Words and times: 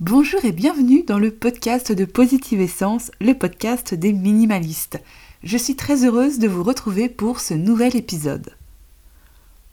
Bonjour 0.00 0.42
et 0.46 0.52
bienvenue 0.52 1.02
dans 1.02 1.18
le 1.18 1.30
podcast 1.30 1.92
de 1.92 2.06
Positive 2.06 2.62
Essence, 2.62 3.10
le 3.20 3.34
podcast 3.34 3.92
des 3.92 4.14
minimalistes. 4.14 4.98
Je 5.42 5.58
suis 5.58 5.76
très 5.76 6.06
heureuse 6.06 6.38
de 6.38 6.48
vous 6.48 6.62
retrouver 6.62 7.10
pour 7.10 7.38
ce 7.38 7.52
nouvel 7.52 7.94
épisode. 7.94 8.56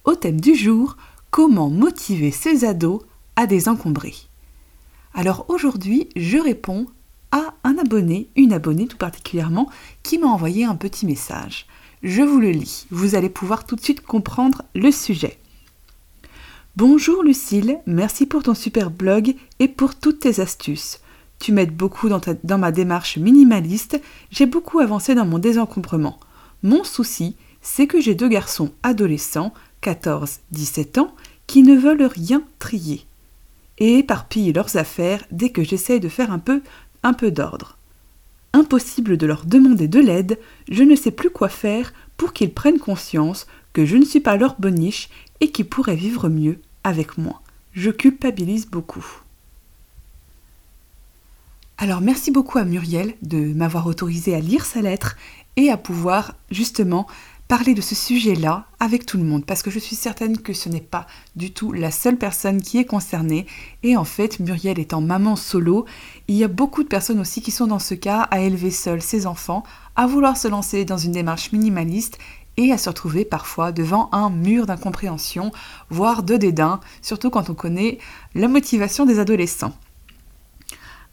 Au 0.03 0.15
thème 0.15 0.41
du 0.41 0.53
jour, 0.53 0.97
comment 1.31 1.69
motiver 1.69 2.31
ses 2.31 2.65
ados 2.65 3.03
à 3.37 3.47
désencombrer 3.47 4.15
Alors 5.13 5.45
aujourd'hui, 5.47 6.09
je 6.17 6.37
réponds 6.37 6.87
à 7.31 7.53
un 7.63 7.77
abonné, 7.77 8.27
une 8.35 8.51
abonnée 8.51 8.87
tout 8.87 8.97
particulièrement, 8.97 9.69
qui 10.03 10.17
m'a 10.17 10.27
envoyé 10.27 10.65
un 10.65 10.75
petit 10.75 11.05
message. 11.05 11.67
Je 12.03 12.21
vous 12.21 12.41
le 12.41 12.51
lis, 12.51 12.85
vous 12.91 13.15
allez 13.15 13.29
pouvoir 13.29 13.65
tout 13.65 13.77
de 13.77 13.81
suite 13.81 14.01
comprendre 14.01 14.63
le 14.75 14.91
sujet. 14.91 15.39
Bonjour 16.77 17.23
Lucille, 17.23 17.79
merci 17.87 18.27
pour 18.27 18.43
ton 18.43 18.53
super 18.53 18.91
blog 18.91 19.33
et 19.57 19.67
pour 19.67 19.95
toutes 19.95 20.19
tes 20.19 20.41
astuces. 20.41 20.99
Tu 21.39 21.51
m'aides 21.51 21.75
beaucoup 21.75 22.07
dans, 22.07 22.21
ma 22.59 22.71
démarche 22.71 23.17
minimaliste, 23.17 23.99
j'ai 24.29 24.45
beaucoup 24.45 24.77
avancé 24.77 25.15
dans 25.15 25.25
mon 25.25 25.39
désencombrement. 25.39 26.19
Mon 26.61 26.83
souci, 26.83 27.35
c'est 27.63 27.87
que 27.87 27.99
j'ai 27.99 28.13
deux 28.13 28.27
garçons 28.27 28.73
adolescents, 28.83 29.55
14-17 29.81 30.99
ans, 30.99 31.15
qui 31.47 31.63
ne 31.63 31.75
veulent 31.75 32.03
rien 32.03 32.43
trier 32.59 33.07
et 33.79 33.97
éparpillent 33.97 34.53
leurs 34.53 34.77
affaires 34.77 35.23
dès 35.31 35.49
que 35.49 35.63
j'essaye 35.63 35.99
de 35.99 36.09
faire 36.09 36.31
un 36.31 36.37
peu, 36.37 36.61
un 37.01 37.13
peu 37.13 37.31
d'ordre. 37.31 37.79
Impossible 38.53 39.17
de 39.17 39.25
leur 39.25 39.47
demander 39.47 39.87
de 39.87 39.99
l'aide, 39.99 40.37
je 40.69 40.83
ne 40.83 40.95
sais 40.95 41.09
plus 41.09 41.31
quoi 41.31 41.49
faire 41.49 41.91
pour 42.17 42.33
qu'ils 42.33 42.53
prennent 42.53 42.77
conscience 42.77 43.47
que 43.73 43.83
je 43.83 43.97
ne 43.97 44.05
suis 44.05 44.19
pas 44.19 44.37
leur 44.37 44.59
boniche 44.59 45.09
et 45.39 45.49
qu'ils 45.49 45.67
pourraient 45.67 45.95
vivre 45.95 46.29
mieux 46.29 46.59
avec 46.87 47.17
moi. 47.17 47.41
Je 47.73 47.91
culpabilise 47.91 48.65
beaucoup. 48.65 49.05
Alors 51.77 52.01
merci 52.01 52.31
beaucoup 52.31 52.57
à 52.57 52.63
Muriel 52.63 53.13
de 53.21 53.53
m'avoir 53.53 53.85
autorisé 53.87 54.33
à 54.33 54.39
lire 54.39 54.65
sa 54.65 54.81
lettre 54.81 55.17
et 55.57 55.69
à 55.69 55.77
pouvoir 55.77 56.35
justement 56.49 57.05
parler 57.47 57.73
de 57.73 57.81
ce 57.81 57.93
sujet-là 57.93 58.65
avec 58.79 59.05
tout 59.05 59.17
le 59.17 59.23
monde, 59.23 59.45
parce 59.45 59.61
que 59.61 59.69
je 59.69 59.79
suis 59.79 59.95
certaine 59.95 60.37
que 60.37 60.53
ce 60.53 60.69
n'est 60.69 60.81
pas 60.81 61.07
du 61.35 61.51
tout 61.51 61.71
la 61.71 61.91
seule 61.91 62.17
personne 62.17 62.61
qui 62.61 62.77
est 62.77 62.85
concernée. 62.85 63.45
Et 63.83 63.95
en 63.95 64.03
fait, 64.03 64.39
Muriel 64.39 64.79
étant 64.79 65.01
maman 65.01 65.35
solo, 65.35 65.85
il 66.27 66.35
y 66.35 66.43
a 66.43 66.49
beaucoup 66.49 66.83
de 66.83 66.89
personnes 66.89 67.19
aussi 67.19 67.41
qui 67.41 67.51
sont 67.51 67.67
dans 67.67 67.79
ce 67.79 67.93
cas 67.95 68.21
à 68.31 68.39
élever 68.39 68.71
seules 68.71 69.01
ses 69.01 69.27
enfants, 69.27 69.63
à 69.95 70.07
vouloir 70.07 70.35
se 70.35 70.47
lancer 70.47 70.83
dans 70.83 70.97
une 70.97 71.13
démarche 71.13 71.51
minimaliste 71.51 72.17
et 72.57 72.71
à 72.71 72.77
se 72.77 72.89
retrouver 72.89 73.23
parfois 73.23 73.71
devant 73.71 74.09
un 74.11 74.29
mur 74.29 74.65
d'incompréhension, 74.65 75.51
voire 75.89 76.23
de 76.23 76.35
dédain, 76.35 76.79
surtout 77.01 77.29
quand 77.29 77.49
on 77.49 77.53
connaît 77.53 77.99
la 78.35 78.47
motivation 78.47 79.05
des 79.05 79.19
adolescents. 79.19 79.75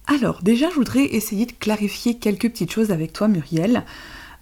Alors 0.07 0.43
déjà, 0.43 0.69
je 0.71 0.75
voudrais 0.75 1.05
essayer 1.05 1.47
de 1.47 1.53
clarifier 1.53 2.19
quelques 2.19 2.51
petites 2.51 2.73
choses 2.73 2.91
avec 2.91 3.13
toi, 3.13 3.29
Muriel. 3.29 3.85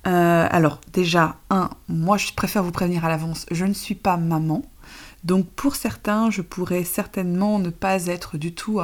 Euh, 0.06 0.46
alors 0.50 0.80
déjà, 0.92 1.36
un, 1.50 1.70
moi 1.88 2.16
je 2.16 2.32
préfère 2.32 2.64
vous 2.64 2.72
prévenir 2.72 3.04
à 3.04 3.08
l'avance, 3.08 3.46
je 3.50 3.64
ne 3.64 3.74
suis 3.74 3.94
pas 3.94 4.16
maman. 4.16 4.62
Donc 5.22 5.46
pour 5.50 5.76
certains, 5.76 6.30
je 6.30 6.42
pourrais 6.42 6.82
certainement 6.82 7.60
ne 7.60 7.70
pas 7.70 8.06
être 8.06 8.36
du 8.36 8.54
tout 8.54 8.80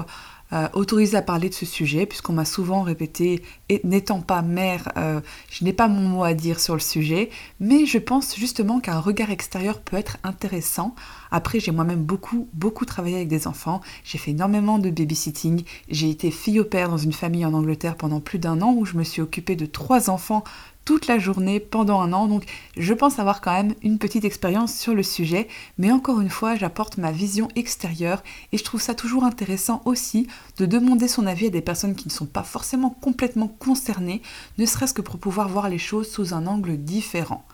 euh, 0.53 0.69
autorisée 0.73 1.17
à 1.17 1.23
parler 1.23 1.49
de 1.49 1.55
ce 1.55 1.67
sujet, 1.67 2.07
puisqu'on 2.07 2.33
m'a 2.33 2.45
souvent 2.45 2.83
répété, 2.83 3.43
n'étant 3.85 4.21
pas 4.21 4.43
mère, 4.43 4.91
euh, 4.97 5.21
je 5.51 5.65
n'ai 5.65 5.73
pas 5.73 5.89
mon 5.89 6.09
mot 6.09 6.25
à 6.25 6.35
dire 6.35 6.59
sur 6.59 6.75
le 6.75 6.81
sujet, 6.81 7.31
mais 7.61 7.85
je 7.85 7.99
pense 7.99 8.37
justement 8.37 8.81
qu'un 8.81 8.99
regard 8.99 9.31
extérieur 9.31 9.81
peut 9.81 9.97
être 9.97 10.17
intéressant. 10.25 10.95
Après, 11.31 11.61
j'ai 11.61 11.71
moi-même 11.71 12.03
beaucoup, 12.03 12.49
beaucoup 12.55 12.87
travaillé 12.87 13.17
avec 13.17 13.29
des 13.29 13.47
enfants, 13.47 13.81
j'ai 14.05 14.17
fait 14.19 14.31
énormément 14.31 14.79
de 14.79 14.91
babysitting, 14.91 15.65
j'ai 15.91 16.09
été 16.09 16.31
fille 16.31 16.61
au 16.61 16.65
père 16.65 16.89
dans 16.89 16.97
une 16.97 17.13
famille 17.13 17.45
en 17.45 17.53
Angleterre 17.53 17.97
pendant 17.97 18.21
plus 18.21 18.39
d'un 18.39 18.63
an 18.63 18.73
où 18.75 18.87
je 18.87 18.97
me 18.97 19.05
suis 19.05 19.21
occupée 19.21 19.57
de 19.57 19.67
trois 19.67 20.09
enfants 20.09 20.45
toute 20.85 21.07
la 21.07 21.19
journée 21.19 21.61
pendant 21.61 22.01
un 22.01 22.13
an. 22.13 22.29
Donc 22.29 22.45
je 22.77 22.95
pense 22.95 23.19
avoir 23.19 23.41
quand 23.41 23.53
même 23.53 23.75
une 23.83 23.99
petite 23.99 24.25
expérience 24.25 24.75
sur 24.75 24.95
le 24.95 25.03
sujet. 25.03 25.49
Mais 25.77 25.93
encore 25.93 26.21
une 26.21 26.31
fois, 26.31 26.55
j'apporte 26.55 26.97
ma 26.97 27.13
vision 27.13 27.49
extérieure 27.57 28.23
et 28.53 28.59
je 28.59 28.65
trouve 28.65 28.81
ça 28.81 28.95
toujours 28.95 29.25
intéressant 29.25 29.83
aussi 29.85 30.27
de 30.57 30.67
demander 30.67 31.09
son 31.09 31.27
avis 31.27 31.47
à 31.47 31.51
des 31.51 31.61
personnes 31.61 31.95
qui 31.95 32.09
ne 32.09 32.13
sont 32.13 32.27
pas 32.27 32.43
forcément 32.43 32.91
complètement 32.91 33.49
concernées, 33.49 34.23
ne 34.57 34.67
serait-ce 34.67 34.95
que 34.95 35.03
pour 35.03 35.19
pouvoir 35.19 35.49
voir 35.49 35.69
les 35.69 35.79
choses 35.79 36.11
sous 36.11 36.35
un 36.35 36.47
angle 36.47 36.77
différent. 36.77 37.45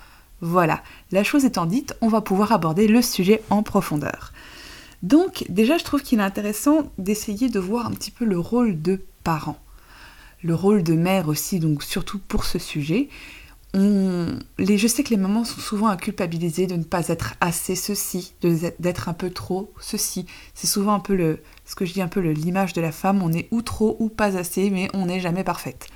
Voilà, 0.40 0.82
la 1.10 1.24
chose 1.24 1.44
étant 1.44 1.66
dite, 1.66 1.94
on 2.00 2.08
va 2.08 2.20
pouvoir 2.20 2.52
aborder 2.52 2.86
le 2.86 3.02
sujet 3.02 3.42
en 3.50 3.62
profondeur. 3.62 4.32
Donc 5.02 5.44
déjà, 5.48 5.76
je 5.76 5.84
trouve 5.84 6.02
qu'il 6.02 6.18
est 6.18 6.22
intéressant 6.22 6.90
d'essayer 6.98 7.48
de 7.48 7.58
voir 7.58 7.86
un 7.86 7.90
petit 7.90 8.10
peu 8.10 8.24
le 8.24 8.38
rôle 8.38 8.80
de 8.80 9.04
parent 9.22 9.58
le 10.44 10.54
rôle 10.54 10.82
de 10.82 10.94
mère 10.94 11.28
aussi, 11.28 11.58
donc 11.58 11.82
surtout 11.82 12.18
pour 12.18 12.44
ce 12.44 12.58
sujet. 12.58 13.08
les, 13.72 14.78
je 14.78 14.86
sais 14.86 15.02
que 15.02 15.10
les 15.10 15.16
mamans 15.16 15.44
sont 15.44 15.60
souvent 15.60 15.88
à 15.88 15.96
culpabiliser 15.96 16.66
de 16.66 16.76
ne 16.76 16.84
pas 16.84 17.08
être 17.08 17.34
assez 17.40 17.74
ceci, 17.74 18.34
d'être 18.78 19.08
un 19.08 19.14
peu 19.14 19.30
trop 19.30 19.72
ceci. 19.80 20.26
C'est 20.54 20.66
souvent 20.66 20.94
un 20.94 21.00
peu 21.00 21.16
le, 21.16 21.40
ce 21.64 21.74
que 21.74 21.86
je 21.86 21.94
dis 21.94 22.02
un 22.02 22.08
peu 22.08 22.20
l'image 22.20 22.74
de 22.74 22.82
la 22.82 22.92
femme, 22.92 23.22
on 23.22 23.32
est 23.32 23.48
ou 23.50 23.62
trop 23.62 23.96
ou 23.98 24.10
pas 24.10 24.36
assez, 24.36 24.70
mais 24.70 24.88
on 24.92 25.06
n'est 25.06 25.20
jamais 25.20 25.44
parfaite. 25.44 25.88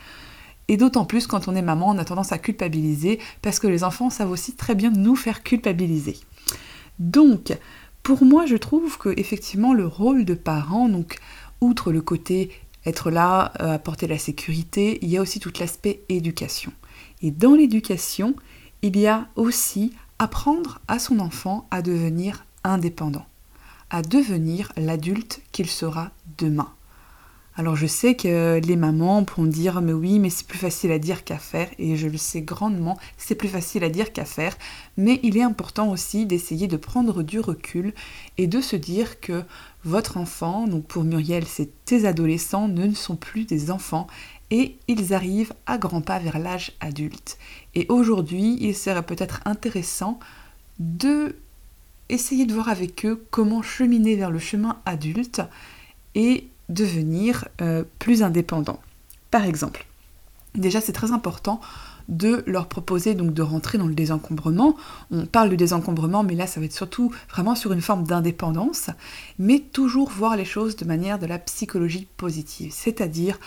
Et 0.67 0.77
d'autant 0.77 1.05
plus 1.05 1.27
quand 1.27 1.47
on 1.47 1.55
est 1.55 1.63
maman, 1.63 1.91
on 1.91 1.99
a 1.99 2.05
tendance 2.05 2.33
à 2.33 2.39
culpabiliser 2.39 3.19
parce 3.43 3.59
que 3.59 3.67
les 3.67 3.85
enfants 3.85 4.11
savent 4.11 4.31
aussi 4.31 4.55
très 4.55 4.75
bien 4.75 4.91
nous 4.91 5.17
faire 5.17 5.43
culpabiliser. 5.43 6.19
Donc, 6.99 7.57
pour 8.03 8.25
moi, 8.25 8.47
je 8.47 8.57
trouve 8.57 8.97
que 8.97 9.13
effectivement 9.19 9.75
le 9.75 9.87
rôle 9.87 10.25
de 10.25 10.35
parent, 10.35 10.89
donc 10.89 11.19
outre 11.61 11.93
le 11.93 12.01
côté 12.01 12.51
être 12.89 13.11
là, 13.11 13.53
euh, 13.61 13.75
apporter 13.75 14.07
la 14.07 14.19
sécurité, 14.19 14.99
il 15.03 15.09
y 15.09 15.17
a 15.17 15.21
aussi 15.21 15.41
tout 15.41 15.53
l'aspect 15.61 16.03
éducation. 16.09 16.73
Et 17.23 17.31
dans 17.31 17.55
l'éducation, 17.55 18.35
il 18.83 18.99
y 18.99 19.07
a 19.07 19.29
aussi 19.37 19.93
apprendre 20.19 20.81
à 20.89 20.99
son 20.99 21.19
enfant 21.21 21.67
à 21.71 21.83
devenir 21.83 22.45
indépendant, 22.65 23.27
à 23.91 24.03
devenir 24.03 24.73
l'adulte 24.77 25.41
qu'il 25.53 25.69
sera 25.69 26.11
demain. 26.39 26.73
Alors 27.59 27.75
je 27.75 27.89
sais 27.89 28.15
que 28.15 28.61
les 28.65 28.77
mamans 28.77 29.25
pourront 29.25 29.47
dire 29.47 29.81
mais 29.81 29.93
oui 29.93 30.21
mais 30.21 30.31
c'est 30.31 30.47
plus 30.47 30.59
facile 30.59 30.93
à 30.93 31.01
dire 31.01 31.25
qu'à 31.25 31.39
faire 31.39 31.69
et 31.81 31.97
je 31.97 32.07
le 32.07 32.17
sais 32.17 32.41
grandement 32.41 32.97
c'est 33.17 33.35
plus 33.35 33.49
facile 33.49 33.83
à 33.83 33.89
dire 33.89 34.13
qu'à 34.13 34.25
faire 34.25 34.57
mais 34.97 35.19
il 35.25 35.37
est 35.37 35.43
important 35.43 35.91
aussi 35.91 36.25
d'essayer 36.25 36.69
de 36.69 36.77
prendre 36.77 37.25
du 37.25 37.41
recul 37.41 37.95
et 38.37 38.47
de 38.47 38.61
se 38.61 38.77
dire 38.77 39.19
que 39.19 39.43
votre 39.85 40.17
enfant, 40.17 40.67
donc 40.67 40.85
pour 40.87 41.05
Muriel 41.05 41.45
c'est 41.47 41.71
tes 41.85 42.07
adolescents, 42.07 42.69
ne 42.69 42.93
sont 42.95 43.17
plus 43.17 43.45
des 43.45 43.71
enfants 43.71 44.07
et 44.51 44.77
ils 44.89 45.15
arrivent 45.15 45.53
à 45.67 45.79
grands 45.79 46.01
pas 46.01 46.19
vers 46.19 46.39
l'âge 46.39 46.73
adulte. 46.81 47.39
Et 47.75 47.87
aujourd'hui 47.89 48.57
il 48.61 48.75
serait 48.75 49.03
peut-être 49.03 49.41
intéressant 49.45 50.19
de 50.79 51.37
essayer 52.09 52.47
de 52.47 52.55
voir 52.55 52.69
avec 52.69 53.05
eux 53.05 53.25
comment 53.31 53.63
cheminer 53.63 54.17
vers 54.17 54.31
le 54.31 54.39
chemin 54.39 54.79
adulte 54.87 55.43
et 56.15 56.49
devenir 56.69 57.49
euh, 57.61 57.85
plus 57.99 58.23
indépendants. 58.23 58.81
Par 59.31 59.45
exemple, 59.45 59.87
déjà 60.55 60.81
c'est 60.81 60.93
très 60.93 61.13
important 61.13 61.61
de 62.09 62.43
leur 62.47 62.69
proposer 62.69 63.15
donc 63.15 63.33
de 63.33 63.43
rentrer 63.43 63.79
dans 63.79 63.87
le 63.87 63.95
désencombrement. 63.95 64.77
On 65.11 65.27
parle 65.27 65.51
de 65.51 65.57
désencombrement, 65.57 66.23
mais 66.23 66.35
là 66.35 66.47
ça 66.47 66.61
va 66.61 66.67
être 66.67 66.73
surtout 66.73 67.13
vraiment 67.31 67.55
sur 67.55 67.73
une 67.73 67.83
forme 67.83 68.05
d'indépendance, 68.05 68.91
mais 69.39 69.61
toujours 69.61 70.11
voir 70.11 70.37
les 70.37 70.45
choses 70.45 70.77
de 70.77 70.85
manière 70.85 71.19
de 71.19 71.27
la 71.27 71.39
psychologie 71.39 72.09
positive, 72.17 72.73
c'est-à-dire 72.75 73.39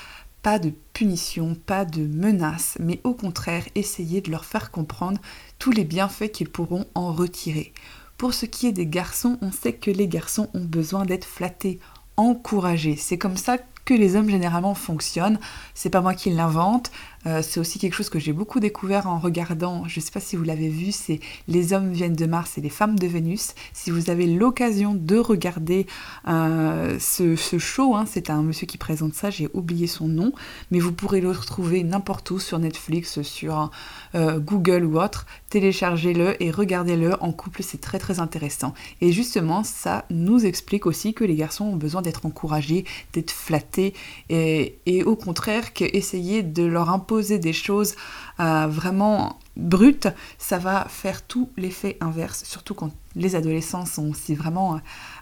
pas 0.42 0.58
de 0.58 0.74
punition, 0.94 1.56
pas 1.56 1.86
de 1.86 2.06
menace, 2.06 2.78
mais 2.80 3.00
au 3.04 3.14
contraire 3.14 3.66
essayer 3.76 4.22
de 4.22 4.32
leur 4.32 4.46
faire 4.46 4.72
comprendre 4.72 5.20
tous 5.60 5.72
les 5.72 5.84
bienfaits 5.84 6.32
qu'ils 6.32 6.50
pourront 6.50 6.86
en 6.96 7.12
retirer. 7.14 7.74
Pour 8.18 8.34
ce 8.34 8.46
qui 8.46 8.68
est 8.68 8.72
des 8.72 8.88
garçons, 8.88 9.38
on 9.42 9.52
sait 9.52 9.74
que 9.74 9.92
les 9.92 10.08
garçons 10.08 10.50
ont 10.54 10.64
besoin 10.64 11.06
d'être 11.06 11.26
flattés, 11.26 11.80
encouragés. 12.18 12.96
C'est 12.96 13.18
comme 13.18 13.38
ça 13.38 13.58
que 13.86 13.94
les 13.94 14.16
hommes 14.16 14.30
généralement 14.30 14.76
fonctionnent. 14.76 15.40
C'est 15.74 15.90
pas 15.90 16.02
moi 16.02 16.14
qui 16.14 16.30
l'invente. 16.30 16.92
Euh, 17.28 17.42
c'est 17.44 17.60
aussi 17.60 17.78
quelque 17.78 17.94
chose 17.94 18.10
que 18.10 18.20
j'ai 18.20 18.34
beaucoup 18.34 18.60
découvert 18.60 19.08
en 19.08 19.20
regardant, 19.20 19.88
je 19.88 20.00
ne 20.00 20.04
sais 20.04 20.12
pas 20.12 20.20
si 20.20 20.36
vous 20.36 20.44
l'avez 20.44 20.70
vu, 20.70 20.92
c'est 20.92 21.20
Les 21.48 21.74
hommes 21.74 21.92
viennent 21.92 22.16
de 22.16 22.26
Mars 22.26 22.58
et 22.58 22.62
les 22.62 22.70
femmes 22.70 22.98
de 22.98 23.08
Vénus. 23.08 23.54
Si 23.74 23.92
vous 23.92 24.10
avez 24.10 24.26
l'occasion 24.26 24.96
de 24.96 25.18
regarder 25.18 25.86
euh, 26.28 26.98
ce, 27.00 27.36
show, 27.58 27.96
hein, 27.96 28.06
c'est 28.08 28.30
un 28.30 28.42
monsieur 28.42 28.66
qui 28.66 28.78
présente 28.78 29.14
ça, 29.14 29.30
j'ai 29.30 29.50
oublié 29.54 29.88
son 29.88 30.08
nom, 30.08 30.34
mais 30.72 30.80
vous 30.80 30.92
pourrez 30.92 31.22
le 31.22 31.30
retrouver 31.30 31.84
n'importe 31.84 32.32
où 32.32 32.40
sur 32.40 32.58
Netflix, 32.60 33.22
sur 33.22 33.70
euh, 34.16 34.40
Google 34.40 34.86
ou 34.86 35.00
autre. 35.00 35.26
Téléchargez-le 35.50 36.42
et 36.42 36.50
regardez-le 36.50 37.22
en 37.22 37.32
couple, 37.32 37.62
c'est 37.62 37.82
très 37.82 38.00
très 38.00 38.20
intéressant. 38.20 38.74
Et 39.02 39.12
justement, 39.12 39.64
ça 39.64 40.06
nous 40.10 40.46
explique 40.46 40.86
aussi 40.86 41.14
que 41.14 41.24
les 41.24 41.36
garçons 41.36 41.66
ont 41.66 41.76
besoin 41.76 42.02
d'être 42.02 42.26
encouragés, 42.26 42.86
d'être 43.14 43.32
flattés, 43.32 43.94
et, 44.30 44.80
et 44.86 45.04
au 45.04 45.16
contraire 45.16 45.74
qu'essayer 45.74 46.42
de 46.42 46.64
leur 46.64 46.90
imposer 46.90 47.11
des 47.20 47.54
choses 47.54 47.96
euh, 48.40 48.68
vraiment 48.68 49.40
brutes, 49.58 50.08
ça 50.38 50.58
va 50.58 50.86
faire 50.88 51.22
tout 51.22 51.50
l'effet 51.58 51.98
inverse, 52.00 52.44
surtout 52.46 52.74
quand 52.74 52.92
les 53.16 53.36
adolescents 53.36 53.86
sont 53.86 54.10
aussi 54.10 54.34
vraiment 54.34 54.80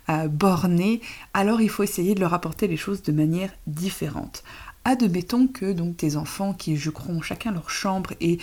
euh, 0.10 0.28
borné, 0.28 1.02
alors 1.34 1.62
il 1.62 1.70
faut 1.70 1.84
essayer 1.84 2.14
de 2.14 2.20
leur 2.20 2.34
apporter 2.34 2.68
les 2.68 2.78
choses 2.78 3.02
de 3.02 3.12
manière 3.12 3.52
différente. 3.66 4.44
Admettons 4.86 5.48
que 5.48 5.74
donc 5.74 5.98
tes 5.98 6.16
enfants 6.16 6.54
qui 6.54 6.78
je 6.78 6.90
crois 6.90 7.14
ont 7.14 7.22
chacun 7.22 7.52
leur 7.52 7.70
chambre 7.70 8.14
et 8.22 8.38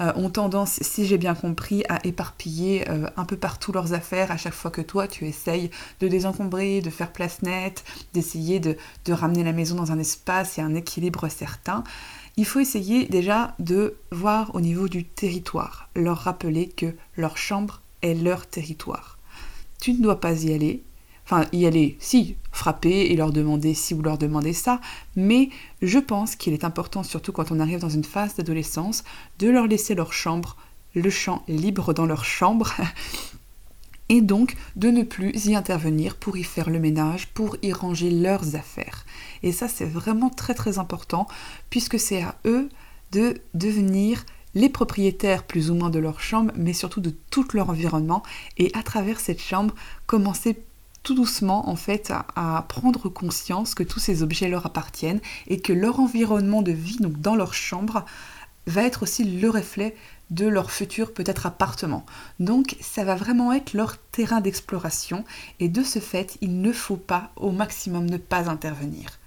euh, 0.00 0.12
ont 0.14 0.30
tendance, 0.30 0.78
si 0.82 1.04
j'ai 1.04 1.18
bien 1.18 1.34
compris, 1.34 1.82
à 1.88 1.98
éparpiller 2.06 2.88
euh, 2.88 3.08
un 3.16 3.24
peu 3.24 3.36
partout 3.36 3.72
leurs 3.72 3.92
affaires 3.92 4.30
à 4.30 4.36
chaque 4.36 4.54
fois 4.54 4.70
que 4.70 4.80
toi 4.80 5.08
tu 5.08 5.26
essayes 5.26 5.70
de 5.98 6.06
désencombrer, 6.06 6.80
de 6.80 6.90
faire 6.90 7.12
place 7.12 7.42
nette, 7.42 7.84
d'essayer 8.14 8.60
de, 8.60 8.76
de 9.04 9.12
ramener 9.12 9.42
la 9.42 9.52
maison 9.52 9.74
dans 9.74 9.90
un 9.90 9.98
espace 9.98 10.58
et 10.58 10.62
un 10.62 10.74
équilibre 10.74 11.28
certain. 11.28 11.82
Il 12.40 12.46
faut 12.46 12.60
essayer 12.60 13.04
déjà 13.04 13.54
de 13.58 13.98
voir 14.12 14.54
au 14.54 14.62
niveau 14.62 14.88
du 14.88 15.04
territoire, 15.04 15.90
leur 15.94 16.16
rappeler 16.16 16.68
que 16.68 16.94
leur 17.18 17.36
chambre 17.36 17.82
est 18.00 18.14
leur 18.14 18.46
territoire. 18.46 19.18
Tu 19.78 19.92
ne 19.92 20.02
dois 20.02 20.20
pas 20.20 20.32
y 20.32 20.54
aller, 20.54 20.82
enfin 21.26 21.44
y 21.52 21.66
aller, 21.66 21.98
si, 22.00 22.36
frapper 22.50 23.08
et 23.10 23.14
leur 23.14 23.30
demander 23.30 23.74
si 23.74 23.92
vous 23.92 24.00
leur 24.00 24.16
demandez 24.16 24.54
ça, 24.54 24.80
mais 25.16 25.50
je 25.82 25.98
pense 25.98 26.34
qu'il 26.34 26.54
est 26.54 26.64
important, 26.64 27.02
surtout 27.02 27.30
quand 27.30 27.52
on 27.52 27.60
arrive 27.60 27.80
dans 27.80 27.90
une 27.90 28.04
phase 28.04 28.36
d'adolescence, 28.36 29.04
de 29.38 29.50
leur 29.50 29.66
laisser 29.66 29.94
leur 29.94 30.14
chambre, 30.14 30.56
le 30.94 31.10
champ 31.10 31.44
libre 31.46 31.92
dans 31.92 32.06
leur 32.06 32.24
chambre, 32.24 32.72
et 34.10 34.20
donc 34.20 34.56
de 34.76 34.90
ne 34.90 35.04
plus 35.04 35.46
y 35.46 35.54
intervenir 35.54 36.16
pour 36.16 36.36
y 36.36 36.42
faire 36.42 36.68
le 36.68 36.80
ménage, 36.80 37.28
pour 37.28 37.56
y 37.62 37.72
ranger 37.72 38.10
leurs 38.10 38.56
affaires. 38.56 39.06
Et 39.42 39.52
ça, 39.52 39.68
c'est 39.68 39.86
vraiment 39.86 40.28
très 40.28 40.52
très 40.52 40.78
important, 40.78 41.26
puisque 41.70 41.98
c'est 41.98 42.20
à 42.20 42.34
eux 42.44 42.68
de 43.12 43.40
devenir 43.54 44.26
les 44.54 44.68
propriétaires 44.68 45.44
plus 45.44 45.70
ou 45.70 45.74
moins 45.74 45.90
de 45.90 46.00
leur 46.00 46.20
chambre, 46.20 46.52
mais 46.56 46.72
surtout 46.72 47.00
de 47.00 47.14
tout 47.30 47.46
leur 47.54 47.70
environnement, 47.70 48.24
et 48.58 48.72
à 48.74 48.82
travers 48.82 49.20
cette 49.20 49.40
chambre, 49.40 49.74
commencer 50.06 50.58
tout 51.02 51.14
doucement 51.14 51.70
en 51.70 51.76
fait 51.76 52.12
à, 52.36 52.66
prendre 52.68 53.08
conscience 53.08 53.74
que 53.74 53.82
tous 53.82 54.00
ces 54.00 54.22
objets 54.22 54.48
leur 54.48 54.66
appartiennent 54.66 55.20
et 55.46 55.60
que 55.60 55.72
leur 55.72 56.00
environnement 56.00 56.62
de 56.62 56.72
vie, 56.72 56.98
donc 56.98 57.20
dans 57.20 57.36
leur 57.36 57.54
chambre, 57.54 58.04
va 58.66 58.82
être 58.82 59.02
aussi 59.02 59.24
le 59.24 59.50
reflet 59.50 59.94
de 60.30 60.46
leur 60.46 60.70
futur 60.70 61.12
peut-être 61.12 61.46
appartement. 61.46 62.06
Donc 62.38 62.76
ça 62.80 63.04
va 63.04 63.16
vraiment 63.16 63.52
être 63.52 63.74
leur 63.74 63.98
terrain 63.98 64.40
d'exploration 64.40 65.24
et 65.58 65.68
de 65.68 65.82
ce 65.82 65.98
fait, 65.98 66.38
il 66.40 66.60
ne 66.60 66.72
faut 66.72 66.96
pas 66.96 67.30
au 67.36 67.50
maximum 67.50 68.08
ne 68.08 68.16
pas 68.16 68.48
intervenir. 68.48 69.18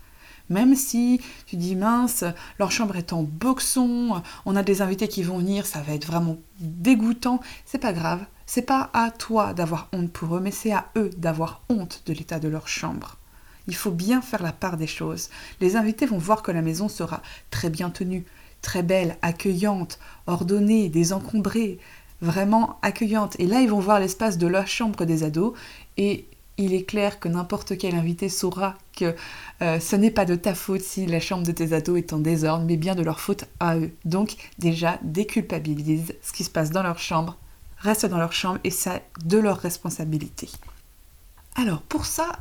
Même 0.49 0.75
si 0.75 1.21
tu 1.45 1.55
dis 1.55 1.75
mince, 1.75 2.23
leur 2.59 2.71
chambre 2.71 2.95
est 2.95 3.13
en 3.13 3.23
boxon, 3.23 4.21
on 4.45 4.55
a 4.55 4.63
des 4.63 4.81
invités 4.81 5.07
qui 5.07 5.23
vont 5.23 5.39
venir, 5.39 5.65
ça 5.65 5.81
va 5.81 5.93
être 5.93 6.05
vraiment 6.05 6.37
dégoûtant, 6.59 7.39
c'est 7.65 7.79
pas 7.79 7.93
grave. 7.93 8.25
C'est 8.45 8.63
pas 8.63 8.89
à 8.93 9.09
toi 9.09 9.53
d'avoir 9.53 9.87
honte 9.93 10.11
pour 10.11 10.35
eux, 10.35 10.41
mais 10.41 10.51
c'est 10.51 10.73
à 10.73 10.91
eux 10.97 11.09
d'avoir 11.17 11.61
honte 11.69 12.03
de 12.05 12.13
l'état 12.13 12.39
de 12.39 12.49
leur 12.49 12.67
chambre. 12.67 13.17
Il 13.67 13.75
faut 13.75 13.91
bien 13.91 14.21
faire 14.21 14.43
la 14.43 14.51
part 14.51 14.75
des 14.75 14.87
choses. 14.87 15.29
Les 15.61 15.77
invités 15.77 16.05
vont 16.05 16.17
voir 16.17 16.43
que 16.43 16.51
la 16.51 16.61
maison 16.61 16.89
sera 16.89 17.21
très 17.49 17.69
bien 17.69 17.89
tenue, 17.89 18.25
très 18.63 18.81
belle, 18.81 19.17
accueillante, 19.21 19.99
ordonnée, 20.25 20.89
désencombrée, 20.89 21.77
vraiment 22.21 22.79
accueillante. 22.81 23.35
Et 23.37 23.45
là, 23.45 23.61
ils 23.61 23.69
vont 23.69 23.79
voir 23.79 23.99
l'espace 23.99 24.39
de 24.39 24.47
la 24.47 24.65
chambre 24.65 25.05
des 25.05 25.23
ados 25.23 25.53
et 25.97 26.25
il 26.57 26.73
est 26.73 26.83
clair 26.83 27.19
que 27.19 27.27
n'importe 27.27 27.77
quel 27.77 27.95
invité 27.95 28.29
saura 28.29 28.75
que 28.95 29.15
euh, 29.61 29.79
ce 29.79 29.95
n'est 29.95 30.11
pas 30.11 30.25
de 30.25 30.35
ta 30.35 30.55
faute 30.55 30.81
si 30.81 31.05
la 31.05 31.19
chambre 31.19 31.45
de 31.45 31.51
tes 31.51 31.73
ados 31.73 31.97
est 31.97 32.13
en 32.13 32.19
désordre, 32.19 32.65
mais 32.65 32.77
bien 32.77 32.95
de 32.95 33.03
leur 33.03 33.19
faute 33.19 33.45
à 33.59 33.77
eux. 33.77 33.91
Donc 34.05 34.35
déjà, 34.57 34.99
déculpabilise 35.03 36.13
ce 36.21 36.31
qui 36.31 36.43
se 36.43 36.49
passe 36.49 36.69
dans 36.69 36.83
leur 36.83 36.99
chambre, 36.99 37.37
reste 37.77 38.05
dans 38.05 38.17
leur 38.17 38.33
chambre 38.33 38.59
et 38.63 38.69
c'est 38.69 39.03
de 39.25 39.37
leur 39.37 39.57
responsabilité. 39.57 40.49
Alors 41.55 41.81
pour 41.81 42.05
ça, 42.05 42.39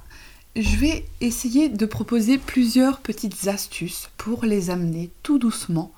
je 0.54 0.76
vais 0.76 1.06
essayer 1.20 1.70
de 1.70 1.86
proposer 1.86 2.36
plusieurs 2.36 3.00
petites 3.00 3.48
astuces 3.48 4.10
pour 4.18 4.44
les 4.44 4.68
amener 4.68 5.10
tout 5.22 5.38
doucement 5.38 5.90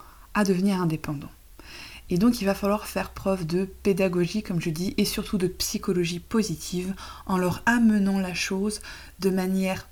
devenir 0.43 0.81
indépendants. 0.81 1.31
Et 2.11 2.19
donc 2.19 2.41
il 2.41 2.45
va 2.45 2.55
falloir 2.55 2.87
faire 2.87 3.11
preuve 3.11 3.47
de 3.47 3.65
pédagogie, 3.65 4.43
comme 4.43 4.61
je 4.61 4.71
dis, 4.71 4.95
et 4.99 5.05
surtout 5.05 5.39
de 5.39 5.47
psychologie 5.47 6.21
positive 6.21 6.95
en 7.27 7.39
leur 7.39 7.63
amenant 7.67 8.19
la 8.19 8.35
chose 8.35 8.81
de 9.21 9.31
manière 9.31 9.87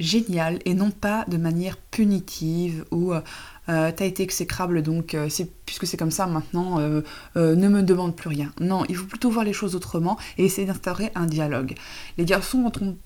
géniale 0.00 0.58
et 0.64 0.74
non 0.74 0.90
pas 0.90 1.24
de 1.28 1.36
manière 1.36 1.76
punitive 1.76 2.84
ou 2.90 3.12
euh, 3.12 3.20
euh, 3.68 3.92
t'as 3.94 4.06
été 4.06 4.22
exécrable 4.22 4.82
donc 4.82 5.14
euh, 5.14 5.28
puisque 5.66 5.86
c'est 5.86 5.98
comme 5.98 6.10
ça 6.10 6.26
maintenant 6.26 6.80
ne 6.80 7.68
me 7.68 7.82
demande 7.82 8.16
plus 8.16 8.28
rien. 8.28 8.52
Non, 8.58 8.84
il 8.88 8.96
faut 8.96 9.06
plutôt 9.06 9.30
voir 9.30 9.44
les 9.44 9.52
choses 9.52 9.76
autrement 9.76 10.18
et 10.38 10.46
essayer 10.46 10.66
d'instaurer 10.66 11.12
un 11.14 11.26
dialogue. 11.26 11.74
Les 12.18 12.24
garçons 12.24 12.72
ont 12.80 12.96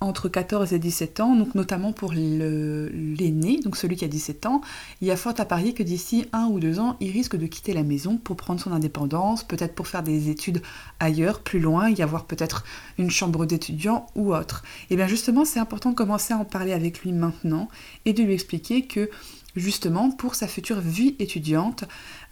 entre 0.00 0.28
14 0.28 0.72
et 0.72 0.78
17 0.78 1.18
ans, 1.20 1.34
donc 1.34 1.56
notamment 1.56 1.92
pour 1.92 2.12
l'aîné, 2.12 3.58
donc 3.60 3.76
celui 3.76 3.96
qui 3.96 4.04
a 4.04 4.08
17 4.08 4.46
ans, 4.46 4.60
il 5.00 5.08
y 5.08 5.10
a 5.10 5.16
fort 5.16 5.34
à 5.36 5.44
parier 5.44 5.74
que 5.74 5.82
d'ici 5.82 6.26
un 6.32 6.46
ou 6.46 6.60
deux 6.60 6.78
ans, 6.78 6.96
il 7.00 7.10
risque 7.10 7.36
de 7.36 7.46
quitter 7.46 7.72
la 7.72 7.82
maison 7.82 8.18
pour 8.18 8.36
prendre 8.36 8.60
son 8.60 8.72
indépendance, 8.72 9.42
peut-être 9.42 9.74
pour 9.74 9.88
faire 9.88 10.04
des 10.04 10.30
études 10.30 10.62
ailleurs, 11.00 11.40
plus 11.40 11.58
loin, 11.58 11.90
y 11.90 12.02
avoir 12.02 12.26
peut-être 12.26 12.64
une 12.98 13.10
chambre 13.10 13.46
d'étudiant 13.46 14.06
ou 14.14 14.32
autre. 14.32 14.62
Et 14.90 14.96
bien 14.96 15.08
justement, 15.08 15.44
c'est 15.44 15.58
important 15.58 15.90
de 15.90 15.96
commencer 15.96 16.32
à 16.32 16.38
en 16.38 16.44
parler 16.44 16.72
avec 16.72 17.00
lui 17.02 17.12
maintenant 17.12 17.68
et 18.04 18.12
de 18.12 18.22
lui 18.22 18.34
expliquer 18.34 18.82
que 18.82 19.10
justement 19.56 20.10
pour 20.12 20.36
sa 20.36 20.46
future 20.46 20.80
vie 20.80 21.16
étudiante, 21.18 21.82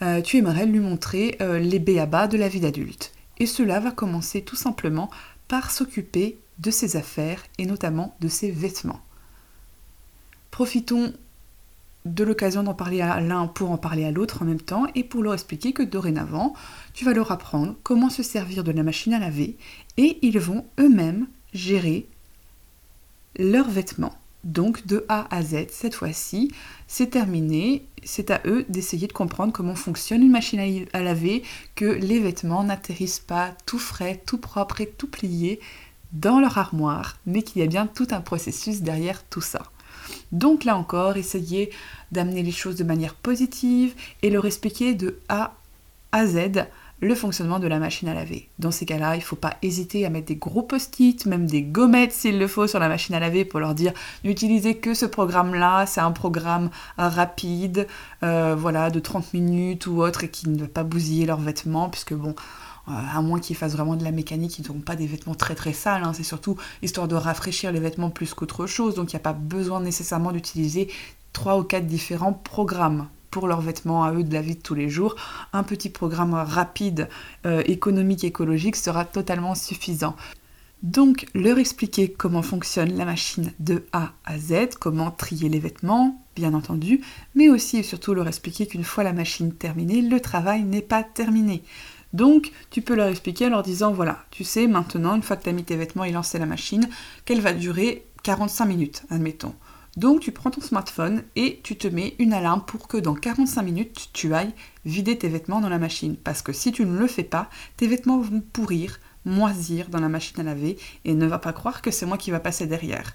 euh, 0.03 0.21
tu 0.21 0.37
aimerais 0.37 0.67
lui 0.67 0.79
montrer 0.79 1.37
euh, 1.41 1.59
les 1.59 1.81
béabas 1.81 2.29
de 2.29 2.39
la 2.39 2.49
vie 2.49 2.61
d'adulte. 2.61 3.13
Et 3.39 3.47
cela 3.47 3.81
va 3.81 3.91
commencer 3.91 4.43
tout 4.43 4.57
simplement 4.57 5.11
par 5.49 5.71
s'occuper 5.73 6.39
de 6.59 6.71
ses 6.71 6.97
affaires 6.97 7.43
et 7.59 7.67
notamment 7.67 8.17
de 8.21 8.29
ses 8.29 8.51
vêtements. 8.51 9.01
Profitons 10.51 11.13
de 12.07 12.25
l'occasion 12.25 12.63
d'en 12.63 12.75
parler 12.75 13.01
à 13.01 13.21
l'un 13.21 13.47
pour 13.47 13.71
en 13.71 13.79
parler 13.79 14.05
à 14.05 14.11
l'autre 14.11 14.43
en 14.43 14.45
même 14.45 14.61
temps 14.61 14.87
et 14.95 15.05
pour 15.05 15.23
leur 15.23 15.35
expliquer 15.35 15.73
que 15.73 15.83
dorénavant, 15.83 16.55
tu 16.95 17.05
vas 17.05 17.13
leur 17.13 17.33
apprendre 17.33 17.75
comment 17.83 18.11
se 18.11 18.23
servir 18.23 18.65
de 18.65 18.73
la 18.73 18.83
machine 18.83 19.13
à 19.13 19.19
laver 19.19 19.57
et 19.97 20.19
ils 20.23 20.39
vont 20.39 20.65
eux-mêmes 20.79 21.27
gérer 21.53 22.07
leurs 23.39 23.69
vêtements. 23.69 24.17
Donc 24.45 24.87
de 24.87 25.05
A 25.09 25.27
à 25.35 25.43
Z, 25.43 25.67
cette 25.71 25.97
fois-ci, 25.97 26.53
c'est 26.87 27.11
terminé. 27.11 27.85
C'est 28.05 28.31
à 28.31 28.41
eux 28.47 28.65
d'essayer 28.69 29.09
de 29.09 29.13
comprendre 29.13 29.53
comment 29.53 29.75
fonctionne 29.75 30.23
une 30.23 30.31
machine 30.31 30.87
à 30.93 31.03
laver, 31.03 31.43
que 31.75 31.85
les 31.85 32.21
vêtements 32.21 32.63
n'atterrissent 32.63 33.19
pas 33.19 33.53
tout 33.67 33.81
frais, 33.81 34.23
tout 34.25 34.39
propre 34.39 34.81
et 34.81 34.87
tout 34.87 35.09
plié 35.09 35.59
dans 36.21 36.41
leur 36.41 36.59
armoire, 36.59 37.17
mais 37.27 37.43
qu'il 37.43 37.61
y 37.61 37.65
a 37.65 37.69
bien 37.69 37.87
tout 37.87 38.09
un 38.11 38.21
processus 38.21 38.83
derrière 38.83 39.23
tout 39.25 39.41
ça. 39.41 39.63
Donc 40.33 40.65
là 40.65 40.77
encore, 40.77 41.17
essayez 41.17 41.71
d'amener 42.13 42.43
les 42.43 42.53
choses 42.53 42.77
de 42.77 42.85
manière 42.85 43.15
positive 43.15 43.95
et 44.23 44.31
leur 44.31 44.47
expliquer 44.47 44.95
de 44.95 45.19
A 45.29 45.55
à 46.13 46.27
Z 46.27 46.67
le 47.01 47.15
fonctionnement 47.15 47.59
de 47.59 47.67
la 47.67 47.79
machine 47.79 48.09
à 48.09 48.15
laver. 48.15 48.49
Dans 48.59 48.71
ces 48.71 48.87
cas-là, 48.87 49.17
il 49.17 49.19
ne 49.19 49.25
faut 49.25 49.37
pas 49.37 49.55
hésiter 49.61 50.07
à 50.07 50.11
mettre 50.11 50.29
des 50.29 50.37
gros 50.37 50.63
post-it, 50.63 51.27
même 51.27 51.47
des 51.47 51.63
gommettes 51.63 52.13
s'il 52.13 52.39
le 52.39 52.49
faut 52.49 52.67
sur 52.67 52.79
la 52.79 52.89
machine 52.89 53.15
à 53.15 53.21
laver 53.21 53.45
pour 53.45 53.61
leur 53.61 53.75
dire 53.75 53.93
n'utilisez 54.25 54.77
que 54.77 54.95
ce 54.95 55.05
programme-là, 55.05 55.85
c'est 55.85 56.01
un 56.01 56.13
programme 56.13 56.71
rapide, 56.97 57.87
euh, 58.23 58.55
voilà, 58.57 58.91
de 58.91 58.99
30 58.99 59.35
minutes 59.35 59.87
ou 59.87 60.01
autre 60.01 60.25
et 60.25 60.31
qui 60.31 60.49
ne 60.49 60.59
va 60.59 60.69
pas 60.69 60.85
bousiller 60.85 61.27
leurs 61.27 61.41
vêtements, 61.41 61.91
puisque 61.91 62.15
bon, 62.15 62.35
à 62.87 63.21
moins 63.21 63.41
qu'ils 63.41 63.57
fassent 63.57 63.73
vraiment 63.73 63.97
de 63.97 64.05
la 64.05 64.13
mécanique, 64.13 64.59
ils 64.59 64.67
n'auront 64.67 64.81
pas 64.81 64.97
des 64.97 65.07
vêtements 65.07 65.35
très 65.35 65.55
très 65.55 65.73
sales, 65.73 66.05
hein. 66.05 66.13
c'est 66.13 66.23
surtout 66.23 66.57
histoire 66.83 67.09
de 67.09 67.15
rafraîchir 67.15 67.73
les 67.73 67.81
vêtements 67.81 68.11
plus 68.11 68.35
qu'autre 68.35 68.67
chose, 68.67 68.95
donc 68.95 69.13
il 69.13 69.17
n'y 69.17 69.21
a 69.21 69.25
pas 69.25 69.33
besoin 69.33 69.81
nécessairement 69.81 70.33
d'utiliser 70.33 70.89
trois 71.33 71.59
ou 71.59 71.65
quatre 71.65 71.87
différents 71.87 72.33
programmes 72.33 73.09
pour 73.31 73.49
leurs 73.49 73.61
vêtements 73.61 74.05
à 74.05 74.13
eux 74.13 74.25
de 74.25 74.33
la 74.33 74.41
vie 74.41 74.55
de 74.55 74.63
tous 74.63 74.75
les 74.75 74.89
jours. 74.89 75.15
Un 75.53 75.63
petit 75.63 75.91
programme 75.91 76.33
rapide, 76.33 77.09
euh, 77.45 77.63
économique, 77.67 78.25
écologique 78.25 78.77
sera 78.77 79.05
totalement 79.05 79.55
suffisant. 79.55 80.17
Donc 80.83 81.27
leur 81.35 81.59
expliquer 81.59 82.11
comment 82.11 82.43
fonctionne 82.43 82.97
la 82.97 83.05
machine 83.05 83.53
de 83.59 83.85
A 83.93 84.13
à 84.25 84.39
Z, 84.39 84.77
comment 84.79 85.11
trier 85.11 85.49
les 85.49 85.59
vêtements, 85.59 86.23
bien 86.35 86.55
entendu, 86.55 87.01
mais 87.35 87.49
aussi 87.49 87.79
et 87.79 87.83
surtout 87.83 88.15
leur 88.15 88.29
expliquer 88.29 88.67
qu'une 88.67 88.85
fois 88.85 89.03
la 89.05 89.13
machine 89.13 89.53
terminée, 89.53 90.03
le 90.03 90.21
travail 90.21 90.63
n'est 90.63 90.83
pas 90.83 91.03
terminé. 91.03 91.63
Donc, 92.17 92.51
tu 92.71 92.81
peux 92.81 92.95
leur 92.95 93.09
expliquer 93.09 93.47
en 93.47 93.51
leur 93.51 93.63
disant 93.63 93.93
voilà, 93.93 94.25
tu 94.31 94.43
sais 94.43 94.67
maintenant, 94.67 95.17
une 95.17 95.23
fois 95.23 95.37
que 95.37 95.43
tu 95.43 95.51
as 95.51 95.53
mis 95.53 95.65
tes 95.65 95.77
vêtements 95.77 96.05
et 96.05 96.13
lancé 96.13 96.39
la 96.39 96.47
machine, 96.47 96.89
qu'elle 97.27 97.43
va 97.43 97.53
durer 97.53 98.07
45 98.23 98.65
minutes, 98.65 99.03
admettons. 99.11 99.55
Donc, 99.99 100.21
tu 100.21 100.33
prends 100.33 100.51
ton 100.51 100.63
smartphone 100.63 101.25
et 101.37 101.61
tu 101.63 101.77
te 101.77 101.87
mets 101.87 102.15
une 102.19 102.33
alarme 102.33 102.65
pour 102.67 102.89
que 102.89 102.97
dans 102.97 103.15
45 103.15 103.61
minutes, 103.61 104.09
tu 104.15 104.33
ailles 104.33 104.55
vider 104.87 105.19
tes 105.19 105.29
vêtements 105.29 105.61
dans 105.61 105.69
la 105.69 105.79
machine. 105.79 106.17
Parce 106.17 106.41
que 106.41 106.55
si 106.55 106.73
tu 106.73 106.87
ne 106.87 106.99
le 106.99 107.07
fais 107.07 107.23
pas, 107.23 107.51
tes 107.77 107.87
vêtements 107.87 108.23
vont 108.23 108.41
pourrir, 108.41 108.99
moisir 109.27 109.91
dans 109.91 110.01
la 110.01 110.09
machine 110.09 110.41
à 110.41 110.43
laver 110.43 110.79
et 111.05 111.13
ne 111.13 111.27
va 111.27 111.39
pas 111.39 111.53
croire 111.53 111.83
que 111.83 111.91
c'est 111.91 112.07
moi 112.07 112.17
qui 112.17 112.31
va 112.31 112.41
passer 112.41 112.67
derrière. 112.67 113.15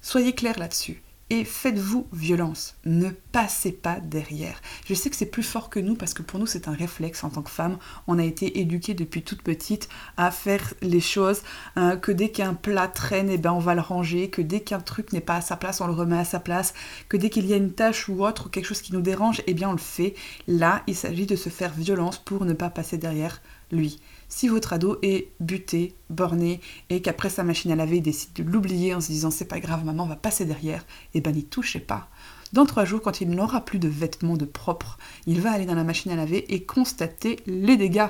Soyez 0.00 0.32
clair 0.32 0.58
là-dessus. 0.58 1.02
Et 1.32 1.46
faites-vous 1.46 2.06
violence. 2.12 2.74
Ne 2.84 3.08
passez 3.08 3.72
pas 3.72 4.00
derrière. 4.00 4.60
Je 4.86 4.92
sais 4.92 5.08
que 5.08 5.16
c'est 5.16 5.24
plus 5.24 5.42
fort 5.42 5.70
que 5.70 5.80
nous 5.80 5.94
parce 5.94 6.12
que 6.12 6.20
pour 6.20 6.38
nous 6.38 6.46
c'est 6.46 6.68
un 6.68 6.74
réflexe 6.74 7.24
en 7.24 7.30
tant 7.30 7.40
que 7.40 7.48
femme. 7.48 7.78
On 8.06 8.18
a 8.18 8.22
été 8.22 8.60
éduqués 8.60 8.92
depuis 8.92 9.22
toute 9.22 9.40
petite 9.40 9.88
à 10.18 10.30
faire 10.30 10.74
les 10.82 11.00
choses 11.00 11.40
hein, 11.74 11.96
que 11.96 12.12
dès 12.12 12.28
qu'un 12.28 12.52
plat 12.52 12.86
traîne, 12.86 13.30
eh 13.30 13.38
ben 13.38 13.50
on 13.50 13.60
va 13.60 13.74
le 13.74 13.80
ranger, 13.80 14.28
que 14.28 14.42
dès 14.42 14.60
qu'un 14.60 14.80
truc 14.80 15.14
n'est 15.14 15.22
pas 15.22 15.36
à 15.36 15.40
sa 15.40 15.56
place, 15.56 15.80
on 15.80 15.86
le 15.86 15.94
remet 15.94 16.18
à 16.18 16.26
sa 16.26 16.38
place, 16.38 16.74
que 17.08 17.16
dès 17.16 17.30
qu'il 17.30 17.46
y 17.46 17.54
a 17.54 17.56
une 17.56 17.72
tâche 17.72 18.10
ou 18.10 18.26
autre 18.26 18.48
ou 18.48 18.48
quelque 18.50 18.66
chose 18.66 18.82
qui 18.82 18.92
nous 18.92 19.00
dérange, 19.00 19.40
eh 19.46 19.54
bien 19.54 19.70
on 19.70 19.72
le 19.72 19.78
fait. 19.78 20.12
Là, 20.46 20.82
il 20.86 20.94
s'agit 20.94 21.24
de 21.24 21.36
se 21.36 21.48
faire 21.48 21.72
violence 21.72 22.18
pour 22.18 22.44
ne 22.44 22.52
pas 22.52 22.68
passer 22.68 22.98
derrière 22.98 23.40
lui. 23.70 24.00
Si 24.34 24.48
votre 24.48 24.72
ado 24.72 24.96
est 25.02 25.28
buté, 25.40 25.94
borné, 26.08 26.62
et 26.88 27.02
qu'après 27.02 27.28
sa 27.28 27.44
machine 27.44 27.70
à 27.70 27.76
laver, 27.76 27.98
il 27.98 28.02
décide 28.02 28.32
de 28.32 28.42
l'oublier 28.42 28.94
en 28.94 29.00
se 29.02 29.08
disant 29.08 29.30
c'est 29.30 29.44
pas 29.44 29.60
grave, 29.60 29.84
maman 29.84 30.06
va 30.06 30.16
passer 30.16 30.46
derrière, 30.46 30.86
eh 31.12 31.20
ben 31.20 31.34
n'y 31.34 31.44
touchez 31.44 31.80
pas. 31.80 32.08
Dans 32.54 32.64
trois 32.64 32.86
jours, 32.86 33.02
quand 33.02 33.20
il 33.20 33.28
n'aura 33.28 33.62
plus 33.62 33.78
de 33.78 33.88
vêtements 33.88 34.38
de 34.38 34.46
propre, 34.46 34.96
il 35.26 35.42
va 35.42 35.52
aller 35.52 35.66
dans 35.66 35.74
la 35.74 35.84
machine 35.84 36.12
à 36.12 36.16
laver 36.16 36.50
et 36.52 36.64
constater 36.64 37.40
les 37.46 37.76
dégâts. 37.76 38.08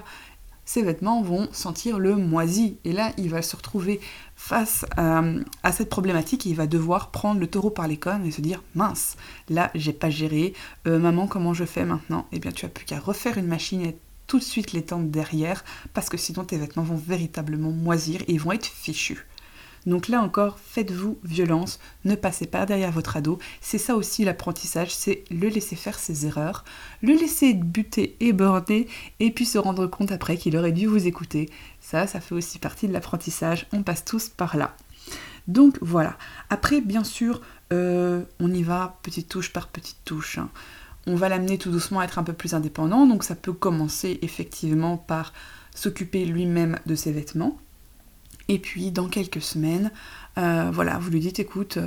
Ses 0.65 0.83
vêtements 0.83 1.23
vont 1.23 1.49
sentir 1.51 1.99
le 1.99 2.15
moisi. 2.15 2.79
Et 2.85 2.93
là, 2.93 3.13
il 3.19 3.29
va 3.29 3.43
se 3.43 3.57
retrouver 3.57 4.01
face 4.37 4.87
euh, 4.99 5.43
à, 5.65 5.73
cette 5.73 5.89
problématique 5.89 6.47
et 6.47 6.51
il 6.51 6.57
va 6.57 6.69
devoir 6.69 7.11
prendre 7.11 7.41
le 7.41 7.49
taureau 7.49 7.71
par 7.71 7.89
les 7.89 7.97
cornes 7.97 8.25
et 8.25 8.31
se 8.31 8.41
dire 8.41 8.63
mince, 8.77 9.17
là, 9.51 9.73
j'ai 9.75 9.93
pas 9.93 10.09
géré. 10.09 10.55
Euh, 10.87 11.01
maman, 11.01 11.27
comment 11.27 11.53
je 11.53 11.65
fais 11.65 11.85
maintenant? 11.85 12.27
Eh 12.31 12.39
bien, 12.39 12.53
tu 12.53 12.65
as 12.65 12.69
plus 12.69 12.85
qu'à 12.85 13.01
refaire 13.01 13.39
une 13.39 13.49
machine 13.49 13.93
tout 14.33 14.39
de 14.39 14.45
suite 14.45 14.73
les 14.73 14.81
tentes 14.81 15.11
derrière, 15.11 15.63
parce 15.93 16.09
que 16.09 16.17
sinon 16.17 16.43
tes 16.43 16.57
vêtements 16.57 16.85
vont 16.85 16.97
véritablement 16.97 17.71
moisir 17.71 18.23
et 18.23 18.33
ils 18.33 18.41
vont 18.41 18.53
être 18.53 18.65
fichus. 18.65 19.27
Donc 19.85 20.09
là 20.09 20.23
encore, 20.23 20.59
faites-vous 20.59 21.19
violence, 21.23 21.79
ne 22.07 22.15
passez 22.15 22.47
pas 22.47 22.65
derrière 22.65 22.93
votre 22.93 23.19
ado. 23.19 23.39
C'est 23.61 23.77
ça 23.77 23.95
aussi 23.95 24.25
l'apprentissage, 24.25 24.95
c'est 24.95 25.25
le 25.31 25.49
laisser 25.49 25.77
faire 25.77 25.99
ses 25.99 26.25
erreurs, 26.25 26.65
le 27.03 27.13
laisser 27.13 27.53
buter 27.53 28.17
et 28.21 28.33
border, 28.33 28.89
et 29.21 29.31
puis 29.33 29.45
se 29.45 29.59
rendre 29.59 29.87
compte 29.87 30.13
après 30.13 30.39
qu'il 30.39 30.57
aurait 30.57 30.73
dû 30.73 30.87
vous 30.87 31.07
écouter. 31.07 31.51
Ça, 31.83 32.07
ça 32.07 32.23
fait 32.23 32.35
aussi 32.35 32.59
partie 32.59 32.89
de 32.89 32.95
l'apprentissage, 32.95 33.67
on 33.75 33.83
passe 33.83 34.03
tous 34.03 34.31
par 34.31 34.57
là. 34.57 34.75
Donc 35.47 35.77
voilà. 35.83 36.17
Après, 36.49 36.81
bien 36.81 37.05
sûr, 37.05 37.43
euh, 37.71 38.23
on 38.41 38.51
y 38.51 38.63
va 38.63 38.99
petite 39.03 39.29
touche 39.29 39.53
par 39.53 39.69
petite 39.69 39.99
touche. 40.07 40.39
Hein 40.39 40.49
on 41.07 41.15
va 41.15 41.29
l'amener 41.29 41.59
tout 41.59 41.71
doucement 41.71 42.01
à 42.01 42.05
être 42.05 42.19
un 42.19 42.23
peu 42.23 42.33
plus 42.33 42.55
indépendant. 42.55 43.07
Donc 43.07 43.25
ça 43.25 43.35
peut 43.35 43.53
commencer 43.53 44.19
effectivement 44.23 44.97
par 44.97 45.33
s'occuper 45.75 46.25
lui-même 46.25 46.79
de 46.87 46.95
ses 46.95 47.13
vêtements. 47.13 47.59
Et 48.49 48.59
puis 48.59 48.91
dans 48.91 49.09
quelques 49.09 49.43
semaines, 49.43 49.91
euh, 50.39 50.71
voilà, 50.73 50.99
vous 50.99 51.11
lui 51.11 51.21
dites 51.21 51.39
écoute, 51.39 51.79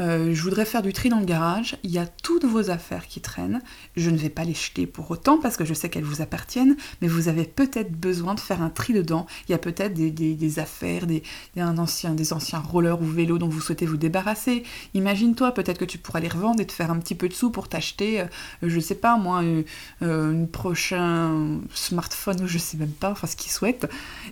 euh, 0.00 0.34
je 0.34 0.42
voudrais 0.42 0.64
faire 0.64 0.82
du 0.82 0.92
tri 0.92 1.08
dans 1.08 1.20
le 1.20 1.26
garage, 1.26 1.76
il 1.82 1.90
y 1.90 1.98
a 1.98 2.06
toutes 2.06 2.44
vos 2.44 2.70
affaires 2.70 3.06
qui 3.06 3.20
traînent, 3.20 3.60
je 3.96 4.10
ne 4.10 4.16
vais 4.16 4.28
pas 4.30 4.44
les 4.44 4.54
jeter 4.54 4.86
pour 4.86 5.10
autant 5.10 5.38
parce 5.38 5.56
que 5.56 5.64
je 5.64 5.74
sais 5.74 5.90
qu'elles 5.90 6.04
vous 6.04 6.22
appartiennent, 6.22 6.76
mais 7.02 7.08
vous 7.08 7.28
avez 7.28 7.44
peut-être 7.44 7.92
besoin 7.92 8.34
de 8.34 8.40
faire 8.40 8.62
un 8.62 8.70
tri 8.70 8.92
dedans, 8.92 9.26
il 9.48 9.52
y 9.52 9.54
a 9.54 9.58
peut-être 9.58 9.94
des, 9.94 10.58
affaires, 10.58 11.06
des, 11.06 11.22
des 11.54 12.32
anciens 12.32 12.58
rollers 12.58 13.00
ou 13.00 13.04
vélos 13.04 13.38
dont 13.38 13.48
vous 13.48 13.60
souhaitez 13.60 13.86
vous 13.86 13.96
débarrasser. 13.96 14.62
Imagine-toi, 14.94 15.52
peut-être 15.52 15.78
que 15.78 15.84
tu 15.84 15.98
pourras 15.98 16.20
les 16.20 16.28
revendre 16.28 16.60
et 16.60 16.66
te 16.66 16.72
faire 16.72 16.90
un 16.90 16.98
petit 16.98 17.14
peu 17.14 17.28
de 17.28 17.34
sous 17.34 17.50
pour 17.50 17.68
t'acheter, 17.68 18.24
je 18.62 18.66
euh, 18.66 18.70
je 18.70 18.86
sais 18.86 18.94
pas 18.94 19.18
moi, 19.18 19.42
un 20.00 20.44
prochain 20.46 21.60
smartphone 21.74 22.40
ou 22.42 22.46
je 22.46 22.56
sais 22.56 22.78
même 22.78 22.88
pas, 22.88 23.10
enfin 23.10 23.26
ce 23.26 23.36
qu'il 23.36 23.52
souhaite. 23.52 23.86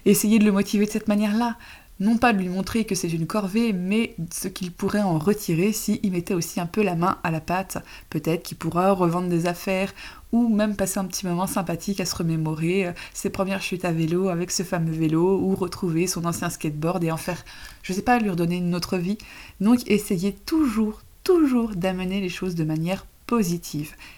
Essayez 0.07 0.39
de 0.39 0.45
le 0.45 0.53
motiver 0.53 0.87
de 0.87 0.91
cette 0.91 1.07
manière-là 1.07 1.59
non 2.01 2.17
pas 2.17 2.33
de 2.33 2.39
lui 2.39 2.49
montrer 2.49 2.85
que 2.85 2.95
c'est 2.95 3.09
une 3.09 3.27
corvée, 3.27 3.73
mais 3.73 4.15
ce 4.33 4.49
qu'il 4.49 4.71
pourrait 4.71 5.03
en 5.03 5.19
retirer 5.19 5.73
s'il 5.73 6.13
mettait 6.13 6.35
aussi 6.35 6.61
un 6.61 6.67
peu 6.67 6.83
la 6.83 6.95
main 6.95 7.19
à 7.25 7.31
la 7.31 7.41
pâte. 7.41 7.79
Peut-être 8.09 8.45
qu'il 8.45 8.57
pourra 8.57 8.93
revendre 8.93 9.29
des 9.29 9.47
affaires 9.47 9.93
ou 10.33 10.49
même 10.49 10.77
passer 10.77 10.99
un 10.99 11.07
petit 11.07 11.27
moment 11.27 11.47
sympathique 11.47 12.01
à 12.01 12.05
se 12.05 12.15
remémorer 12.15 12.87
euh, 12.87 12.93
ses 13.15 13.31
premières 13.31 13.63
chutes 13.63 13.85
à 13.85 13.93
vélo 13.93 14.29
avec 14.29 14.51
ce 14.51 14.63
fameux 14.63 14.93
vélo 14.93 15.39
ou 15.41 15.55
retrouver 15.55 16.07
son 16.07 16.25
ancien 16.25 16.51
skateboard 16.51 17.03
et 17.03 17.11
en 17.11 17.17
faire, 17.17 17.45
je 17.83 17.93
sais 17.93 18.03
pas, 18.03 18.19
lui 18.19 18.31
redonner 18.31 18.57
une 18.57 18.75
autre 18.75 18.99
vie. 18.99 19.19
Donc 19.61 19.81
essayez 19.87 20.33
toujours, 20.33 21.01
toujours 21.25 21.71
d'amener 21.71 22.21
les 22.21 22.29
choses 22.29 22.55
de 22.55 22.65
manière 22.65 23.07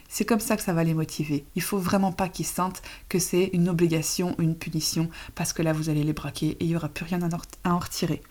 C'est 0.08 0.24
comme 0.24 0.40
ça 0.40 0.56
que 0.56 0.62
ça 0.62 0.72
va 0.72 0.84
les 0.84 0.94
motiver. 0.94 1.44
Il 1.56 1.62
faut 1.62 1.78
vraiment 1.78 2.12
pas 2.12 2.28
qu'ils 2.28 2.46
sentent 2.46 2.82
que 3.08 3.18
c'est 3.18 3.50
une 3.52 3.68
obligation 3.68 4.34
une 4.38 4.54
punition 4.54 5.08
parce 5.34 5.52
que 5.52 5.62
là 5.62 5.72
vous 5.72 5.88
allez 5.88 6.04
les 6.04 6.12
braquer 6.12 6.50
et 6.50 6.64
il 6.64 6.68
n'y 6.68 6.76
aura 6.76 6.88
plus 6.88 7.04
rien 7.04 7.20
à 7.22 7.70
en 7.70 7.78
retirer. 7.78 8.22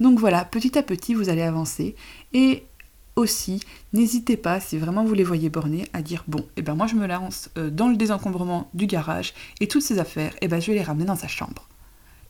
Donc 0.00 0.18
voilà, 0.18 0.44
petit 0.44 0.76
à 0.78 0.82
petit 0.82 1.14
vous 1.14 1.28
allez 1.28 1.42
avancer 1.42 1.94
et 2.32 2.64
aussi, 3.16 3.60
n'hésitez 3.92 4.36
pas, 4.36 4.58
si 4.58 4.76
vraiment 4.76 5.04
vous 5.04 5.14
les 5.14 5.22
voyez 5.22 5.48
bornés, 5.48 5.86
à 5.92 6.02
dire 6.02 6.24
bon, 6.26 6.44
eh 6.56 6.62
ben 6.62 6.74
moi 6.74 6.88
je 6.88 6.96
me 6.96 7.06
lance 7.06 7.48
euh, 7.56 7.70
dans 7.70 7.88
le 7.88 7.96
désencombrement 7.96 8.68
du 8.74 8.86
garage 8.86 9.34
et 9.60 9.68
toutes 9.68 9.82
ces 9.82 10.00
affaires, 10.00 10.34
eh 10.40 10.48
ben 10.48 10.60
je 10.60 10.66
vais 10.72 10.78
les 10.78 10.82
ramener 10.82 11.04
dans 11.04 11.16
sa 11.16 11.28
chambre. 11.28 11.68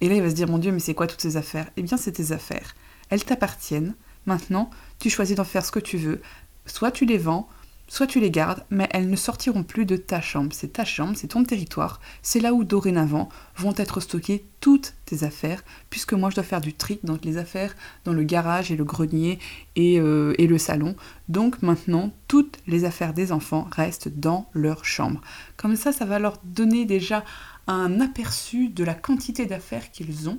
Et 0.00 0.09
là 0.09 0.14
il 0.14 0.23
va 0.23 0.28
se 0.28 0.35
dire 0.35 0.49
mon 0.49 0.59
Dieu, 0.59 0.73
mais 0.73 0.81
c'est 0.81 0.95
quoi 0.95 1.07
toutes 1.07 1.23
ces 1.23 1.37
affaires? 1.37 1.71
Eh 1.76 1.83
bien 1.83 1.97
c'est 1.97 2.12
tes 2.12 2.33
affaires. 2.33 2.75
Elles 3.11 3.25
t'appartiennent. 3.25 3.95
Maintenant, 4.26 4.71
tu 4.99 5.11
choisis 5.11 5.37
d'en 5.37 5.45
faire 5.45 5.64
ce 5.64 5.71
que 5.71 5.78
tu 5.78 5.99
veux. 5.99 6.23
Soit 6.66 6.90
tu 6.90 7.04
les 7.04 7.19
vends, 7.19 7.49
Soit 7.87 8.07
tu 8.07 8.19
les 8.19 8.31
gardes, 8.31 8.64
mais 8.71 8.88
elles 8.93 9.11
ne 9.11 9.17
sortiront 9.17 9.62
plus 9.62 9.85
de 9.85 9.97
ta 9.97 10.23
chambre. 10.23 10.53
C'est 10.53 10.73
ta 10.73 10.87
chambre, 10.87 11.12
c'est 11.17 11.29
ton 11.29 11.45
territoire. 11.45 12.00
C'est 12.23 12.41
là 12.41 12.55
où 12.55 12.64
dorénavant 12.64 13.29
vont 13.57 13.75
être 13.76 14.00
stockées 14.00 14.47
toutes 14.61 14.95
tes 15.05 15.23
affaires, 15.23 15.62
puisque 15.91 16.14
moi 16.14 16.31
je 16.31 16.37
dois 16.37 16.45
faire 16.45 16.62
du 16.62 16.73
tri, 16.73 16.99
donc 17.05 17.25
les 17.26 17.37
affaires 17.37 17.76
dans 18.05 18.14
le 18.14 18.23
garage 18.23 18.73
et 18.73 18.76
le 18.76 18.85
grenier 18.85 19.38
et, 19.76 20.00
euh, 20.00 20.33
et 20.38 20.47
le 20.47 20.57
salon. 20.57 20.97
Donc 21.29 21.61
maintenant, 21.61 22.11
toutes 22.26 22.59
les 22.67 22.87
affaires 22.87 23.12
des 23.12 23.33
enfants 23.33 23.69
restent 23.71 24.09
dans 24.09 24.49
leur 24.55 24.87
chambre. 24.87 25.21
Comme 25.59 25.76
ça, 25.76 25.93
ça 25.93 26.07
va 26.07 26.19
leur 26.19 26.38
donner 26.43 26.87
déjà 26.87 27.23
un 27.67 28.00
aperçu 28.00 28.69
de 28.71 28.83
la 28.83 28.95
quantité 28.95 29.45
d'affaires 29.45 29.91
qu'ils 29.91 30.31
ont. 30.31 30.38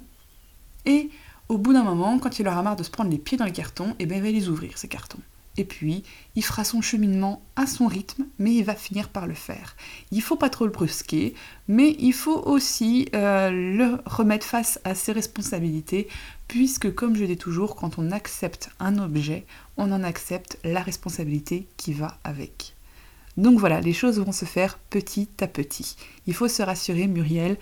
Et 0.86 1.12
au 1.48 1.60
bout 1.60 1.74
d'un 1.74 1.84
moment, 1.84 2.18
quand 2.18 2.40
il 2.40 2.48
aura 2.48 2.64
marre 2.64 2.76
de 2.76 2.84
se 2.84 2.90
prendre 2.90 3.12
les 3.12 3.20
pieds 3.20 3.38
dans 3.38 3.46
les 3.46 3.52
cartons, 3.52 3.96
eh 4.00 4.08
bien, 4.08 4.18
il 4.18 4.24
va 4.24 4.32
les 4.32 4.50
ouvrir, 4.50 4.80
ces 4.80 4.88
cartons 4.88 5.20
et 5.58 5.66
puis 5.66 6.04
il 6.36 6.44
fera 6.44 6.64
son 6.64 6.82
cheminement 6.82 7.42
à 7.56 7.68
son 7.68 7.88
rythme, 7.88 8.26
mais 8.40 8.54
il 8.54 8.64
va 8.64 8.76
finir 8.76 9.10
par 9.10 9.28
le 9.28 9.34
faire. 9.34 9.76
Il 10.12 10.22
faut 10.22 10.36
pas 10.36 10.50
trop 10.50 10.66
le 10.66 10.72
brusquer, 10.72 11.34
mais 11.68 11.96
il 12.00 12.14
faut 12.14 12.42
aussi 12.42 13.10
euh, 13.16 13.50
le 13.50 13.98
remettre 14.06 14.46
face 14.46 14.80
à 14.84 14.96
ses 14.96 15.12
responsabilités, 15.12 16.08
puisque 16.48 16.94
comme 16.94 17.16
je 17.16 17.26
dis 17.26 17.38
toujours, 17.38 17.76
quand 17.76 17.98
on 17.98 18.12
accepte 18.12 18.70
un 18.80 19.00
objet, 19.00 19.46
on 19.78 19.92
en 19.92 20.04
accepte 20.04 20.60
la 20.64 20.82
responsabilité 20.82 21.68
qui 21.78 21.94
va 21.94 22.20
avec. 22.24 22.76
Donc 23.38 23.60
voilà, 23.60 23.82
les 23.82 23.94
choses 23.94 24.20
vont 24.20 24.32
se 24.32 24.46
faire 24.46 24.78
petit 24.90 25.28
à 25.42 25.48
petit. 25.48 25.98
Il 26.26 26.34
faut 26.34 26.48
se 26.48 26.64
rassurer, 26.64 27.08
Muriel, 27.08 27.58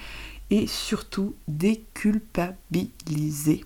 et 0.52 0.68
surtout 0.68 1.34
déculpabiliser. 1.48 3.66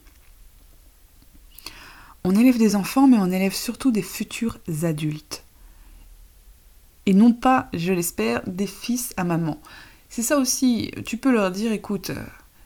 On 2.23 2.35
élève 2.35 2.57
des 2.57 2.75
enfants, 2.75 3.07
mais 3.07 3.17
on 3.17 3.31
élève 3.31 3.53
surtout 3.53 3.91
des 3.91 4.01
futurs 4.01 4.57
adultes. 4.83 5.43
Et 7.05 7.13
non 7.13 7.31
pas, 7.31 7.69
je 7.73 7.93
l'espère, 7.93 8.41
des 8.47 8.67
fils 8.67 9.13
à 9.15 9.23
maman. 9.23 9.61
C'est 10.09 10.23
ça 10.23 10.37
aussi, 10.37 10.91
tu 11.05 11.17
peux 11.17 11.31
leur 11.31 11.51
dire, 11.51 11.71
écoute, 11.71 12.11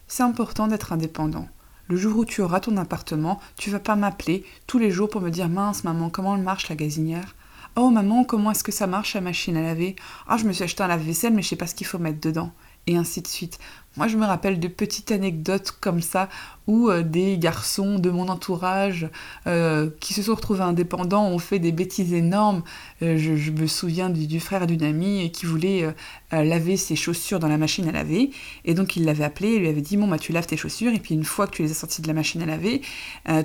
c'est 0.08 0.22
important 0.22 0.66
d'être 0.66 0.92
indépendant. 0.92 1.48
Le 1.88 1.96
jour 1.96 2.18
où 2.18 2.24
tu 2.24 2.40
auras 2.40 2.60
ton 2.60 2.76
appartement, 2.76 3.40
tu 3.56 3.70
vas 3.70 3.80
pas 3.80 3.96
m'appeler 3.96 4.44
tous 4.66 4.78
les 4.78 4.90
jours 4.90 5.08
pour 5.08 5.20
me 5.20 5.30
dire 5.30 5.48
mince 5.48 5.84
maman, 5.84 6.10
comment 6.10 6.36
marche 6.38 6.68
la 6.68 6.76
gazinière? 6.76 7.34
Oh 7.76 7.90
maman, 7.90 8.24
comment 8.24 8.50
est-ce 8.50 8.64
que 8.64 8.72
ça 8.72 8.86
marche 8.86 9.14
la 9.14 9.20
machine 9.20 9.56
à 9.56 9.62
laver? 9.62 9.96
Ah, 10.26 10.36
je 10.36 10.44
me 10.44 10.52
suis 10.52 10.64
acheté 10.64 10.82
un 10.82 10.88
lave-vaisselle, 10.88 11.32
mais 11.32 11.42
je 11.42 11.48
sais 11.48 11.56
pas 11.56 11.66
ce 11.66 11.74
qu'il 11.74 11.86
faut 11.86 11.98
mettre 11.98 12.20
dedans. 12.20 12.52
Et 12.86 12.96
ainsi 12.96 13.22
de 13.22 13.28
suite. 13.28 13.58
Moi, 13.96 14.08
je 14.08 14.16
me 14.16 14.24
rappelle 14.24 14.58
de 14.58 14.68
petites 14.68 15.12
anecdotes 15.12 15.70
comme 15.80 16.00
ça 16.00 16.30
où 16.66 16.88
euh, 16.88 17.02
des 17.02 17.36
garçons 17.36 17.98
de 17.98 18.08
mon 18.08 18.28
entourage 18.28 19.08
euh, 19.46 19.90
qui 20.00 20.14
se 20.14 20.22
sont 20.22 20.34
retrouvés 20.34 20.62
indépendants 20.62 21.26
ont 21.26 21.38
fait 21.38 21.58
des 21.58 21.72
bêtises 21.72 22.14
énormes. 22.14 22.62
Euh, 23.02 23.18
je, 23.18 23.50
me 23.50 23.66
souviens 23.66 24.08
du, 24.08 24.40
frère 24.40 24.66
d'une 24.66 24.82
amie 24.82 25.30
qui 25.30 25.44
voulait 25.44 25.94
laver 26.32 26.78
ses 26.78 26.96
chaussures 26.96 27.38
dans 27.38 27.48
la 27.48 27.58
machine 27.58 27.86
à 27.86 27.92
laver. 27.92 28.30
Et 28.64 28.72
donc, 28.72 28.96
il 28.96 29.04
l'avait 29.04 29.24
appelé 29.24 29.50
et 29.50 29.58
lui 29.58 29.68
avait 29.68 29.82
dit 29.82 29.98
Bon, 29.98 30.08
bah, 30.08 30.18
tu 30.18 30.32
laves 30.32 30.46
tes 30.46 30.56
chaussures. 30.56 30.92
Et 30.92 30.98
puis, 30.98 31.14
une 31.14 31.24
fois 31.24 31.46
que 31.46 31.56
tu 31.56 31.62
les 31.62 31.70
as 31.70 31.74
sorties 31.74 32.00
de 32.00 32.08
la 32.08 32.14
machine 32.14 32.42
à 32.42 32.46
laver, 32.46 32.80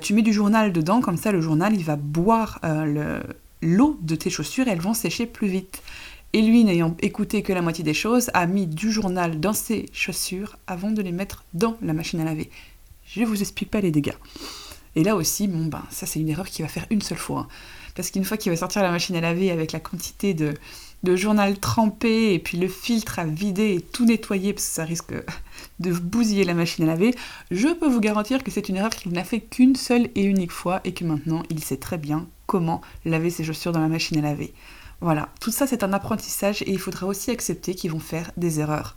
tu 0.00 0.14
mets 0.14 0.22
du 0.22 0.32
journal 0.32 0.72
dedans. 0.72 1.00
Comme 1.00 1.18
ça, 1.18 1.30
le 1.30 1.42
journal, 1.42 1.74
il 1.74 1.84
va 1.84 1.96
boire 1.96 2.60
l'eau 3.60 3.98
de 4.00 4.14
tes 4.14 4.30
chaussures 4.30 4.66
et 4.66 4.70
elles 4.70 4.80
vont 4.80 4.94
sécher 4.94 5.26
plus 5.26 5.48
vite. 5.48 5.82
Et 6.34 6.42
lui, 6.42 6.64
n'ayant 6.64 6.94
écouté 7.00 7.42
que 7.42 7.52
la 7.52 7.62
moitié 7.62 7.84
des 7.84 7.94
choses, 7.94 8.30
a 8.34 8.46
mis 8.46 8.66
du 8.66 8.92
journal 8.92 9.40
dans 9.40 9.54
ses 9.54 9.86
chaussures 9.92 10.56
avant 10.66 10.90
de 10.90 11.00
les 11.00 11.12
mettre 11.12 11.44
dans 11.54 11.76
la 11.80 11.94
machine 11.94 12.20
à 12.20 12.24
laver. 12.24 12.50
Je 13.06 13.24
vous 13.24 13.40
explique 13.40 13.70
pas 13.70 13.80
les 13.80 13.90
dégâts. 13.90 14.16
Et 14.94 15.04
là 15.04 15.16
aussi, 15.16 15.48
bon 15.48 15.66
ben, 15.66 15.82
ça 15.90 16.06
c'est 16.06 16.20
une 16.20 16.28
erreur 16.28 16.46
qu'il 16.46 16.64
va 16.64 16.68
faire 16.68 16.86
une 16.90 17.02
seule 17.02 17.18
fois. 17.18 17.40
Hein. 17.40 17.48
Parce 17.94 18.10
qu'une 18.10 18.24
fois 18.24 18.36
qu'il 18.36 18.52
va 18.52 18.56
sortir 18.56 18.82
la 18.82 18.90
machine 18.90 19.16
à 19.16 19.20
laver 19.20 19.50
avec 19.50 19.72
la 19.72 19.80
quantité 19.80 20.34
de, 20.34 20.54
de 21.02 21.16
journal 21.16 21.58
trempé 21.58 22.34
et 22.34 22.38
puis 22.38 22.58
le 22.58 22.68
filtre 22.68 23.18
à 23.18 23.24
vider 23.24 23.74
et 23.74 23.80
tout 23.80 24.04
nettoyer 24.04 24.52
parce 24.52 24.66
que 24.66 24.72
ça 24.72 24.84
risque 24.84 25.14
de 25.80 25.92
bousiller 25.92 26.44
la 26.44 26.54
machine 26.54 26.84
à 26.84 26.88
laver, 26.88 27.14
je 27.50 27.68
peux 27.68 27.88
vous 27.88 28.00
garantir 28.00 28.42
que 28.44 28.50
c'est 28.50 28.68
une 28.68 28.76
erreur 28.76 28.90
qu'il 28.90 29.12
n'a 29.12 29.24
fait 29.24 29.40
qu'une 29.40 29.76
seule 29.76 30.10
et 30.14 30.24
unique 30.24 30.52
fois 30.52 30.80
et 30.84 30.92
que 30.92 31.04
maintenant 31.04 31.42
il 31.50 31.62
sait 31.62 31.76
très 31.76 31.98
bien 31.98 32.26
comment 32.46 32.80
laver 33.04 33.30
ses 33.30 33.44
chaussures 33.44 33.72
dans 33.72 33.80
la 33.80 33.88
machine 33.88 34.18
à 34.18 34.22
laver. 34.22 34.52
Voilà, 35.00 35.28
tout 35.40 35.52
ça 35.52 35.66
c'est 35.66 35.84
un 35.84 35.92
apprentissage 35.92 36.62
et 36.62 36.70
il 36.70 36.78
faudra 36.78 37.06
aussi 37.06 37.30
accepter 37.30 37.74
qu'ils 37.74 37.92
vont 37.92 38.00
faire 38.00 38.32
des 38.36 38.60
erreurs. 38.60 38.96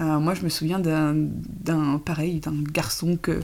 Euh, 0.00 0.18
moi 0.20 0.34
je 0.34 0.42
me 0.42 0.48
souviens 0.48 0.78
d'un 0.78 1.98
pareil, 2.04 2.40
d'un 2.40 2.62
garçon 2.62 3.16
que, 3.20 3.40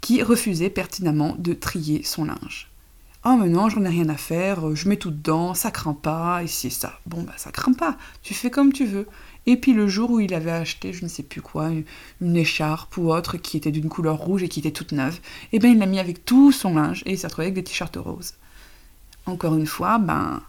qui 0.00 0.22
refusait 0.22 0.70
pertinemment 0.70 1.34
de 1.38 1.54
trier 1.54 2.02
son 2.02 2.26
linge. 2.26 2.68
Oh 3.24 3.36
mais 3.40 3.48
non, 3.48 3.68
j'en 3.68 3.84
ai 3.84 3.88
rien 3.88 4.08
à 4.08 4.16
faire, 4.16 4.74
je 4.74 4.88
mets 4.88 4.96
tout 4.96 5.12
dedans, 5.12 5.54
ça 5.54 5.70
craint 5.70 5.94
pas, 5.94 6.42
ici 6.42 6.66
et 6.66 6.70
ça. 6.70 6.98
Bon 7.06 7.22
bah 7.22 7.34
ça 7.36 7.52
craint 7.52 7.72
pas, 7.72 7.96
tu 8.22 8.34
fais 8.34 8.50
comme 8.50 8.72
tu 8.72 8.84
veux. 8.84 9.06
Et 9.46 9.56
puis 9.56 9.72
le 9.72 9.86
jour 9.86 10.10
où 10.10 10.20
il 10.20 10.34
avait 10.34 10.50
acheté, 10.50 10.92
je 10.92 11.04
ne 11.04 11.08
sais 11.08 11.22
plus 11.22 11.40
quoi, 11.40 11.70
une, 12.20 12.36
écharpe 12.36 12.96
ou 12.96 13.12
autre 13.12 13.36
qui 13.36 13.56
était 13.56 13.70
d'une 13.70 13.88
couleur 13.88 14.18
rouge 14.18 14.42
et 14.42 14.48
qui 14.48 14.60
était 14.60 14.70
toute 14.70 14.92
neuve, 14.92 15.20
eh 15.52 15.58
ben 15.58 15.70
il 15.70 15.78
l'a 15.78 15.86
mis 15.86 15.98
avec 15.98 16.24
tout 16.24 16.52
son 16.52 16.74
linge 16.74 17.02
et 17.06 17.12
il 17.12 17.18
s'est 17.18 17.28
retrouvé 17.28 17.46
avec 17.46 17.54
des 17.54 17.64
t-shirts 17.64 17.96
roses. 17.96 18.34
Encore 19.26 19.54
une 19.56 19.66
fois, 19.66 19.98
ben 19.98 20.42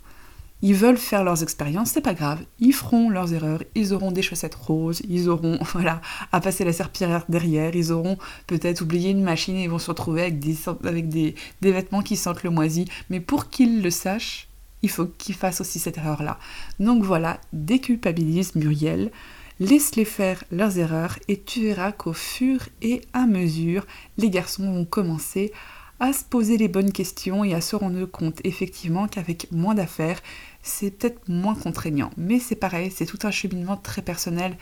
ils 0.64 0.74
veulent 0.74 0.98
faire 0.98 1.26
leurs 1.26 1.44
expériences, 1.44 1.92
c'est 1.92 2.02
pas 2.02 2.14
grave. 2.14 2.40
Ils 2.60 2.72
feront 2.72 3.10
leurs 3.10 3.34
erreurs, 3.34 3.62
ils 3.76 3.94
auront 3.94 4.12
des 4.12 4.22
chaussettes 4.22 4.56
roses, 4.56 5.02
ils 5.10 5.28
auront 5.28 5.60
voilà 5.74 6.02
à 6.32 6.40
passer 6.40 6.64
la 6.64 6.72
serpillière 6.72 7.26
derrière, 7.28 7.76
ils 7.76 7.92
auront 7.92 8.18
peut-être 8.48 8.80
oublié 8.80 9.12
une 9.12 9.24
machine 9.24 9.58
et 9.58 9.64
ils 9.64 9.70
vont 9.70 9.78
se 9.78 9.92
retrouver 9.92 10.22
avec 10.22 10.40
des, 10.40 10.56
avec 10.86 11.10
des, 11.10 11.36
des 11.62 11.72
vêtements 11.74 12.02
qui 12.02 12.16
sentent 12.16 12.44
le 12.44 12.50
moisi. 12.50 12.86
Mais 13.10 13.20
pour 13.20 13.50
qu'ils 13.50 13.84
le 13.84 13.90
sachent, 13.90 14.48
il 14.84 14.90
faut 14.90 15.06
qu'ils 15.06 15.36
fassent 15.36 15.60
aussi 15.60 15.80
cette 15.80 15.98
erreur-là. 15.98 16.40
Donc 16.80 17.04
voilà, 17.04 17.42
déculpabilise 17.52 18.56
Muriel, 18.56 19.12
laisse-les 19.60 20.06
faire 20.06 20.46
leurs 20.50 20.78
erreurs 20.78 21.20
et 21.28 21.42
tu 21.42 21.64
verras 21.64 21.92
qu'au 21.92 22.14
fur 22.14 22.60
et 22.82 23.02
à 23.12 23.26
mesure, 23.26 23.86
les 24.18 24.30
garçons 24.30 24.72
vont 24.72 24.86
commencer 24.86 25.52
à 26.00 26.12
se 26.12 26.24
poser 26.24 26.58
les 26.58 26.68
bonnes 26.68 26.92
questions 26.92 27.44
et 27.44 27.54
à 27.54 27.62
se 27.62 27.76
rendre 27.76 28.06
compte 28.06 28.42
effectivement 28.44 29.08
qu'avec 29.08 29.52
moins 29.52 29.76
d'affaires, 29.76 30.20
c'est 30.64 30.92
peut-être 30.92 31.28
moins 31.28 31.56
contraignant. 31.56 32.10
Mais 32.18 32.40
c'est 32.40 32.56
pareil, 32.56 32.90
c'est 32.90 33.06
tout 33.06 33.20
un 33.24 33.32
cheminement 33.32 33.78
très 33.78 34.02
personnel. 34.02 34.56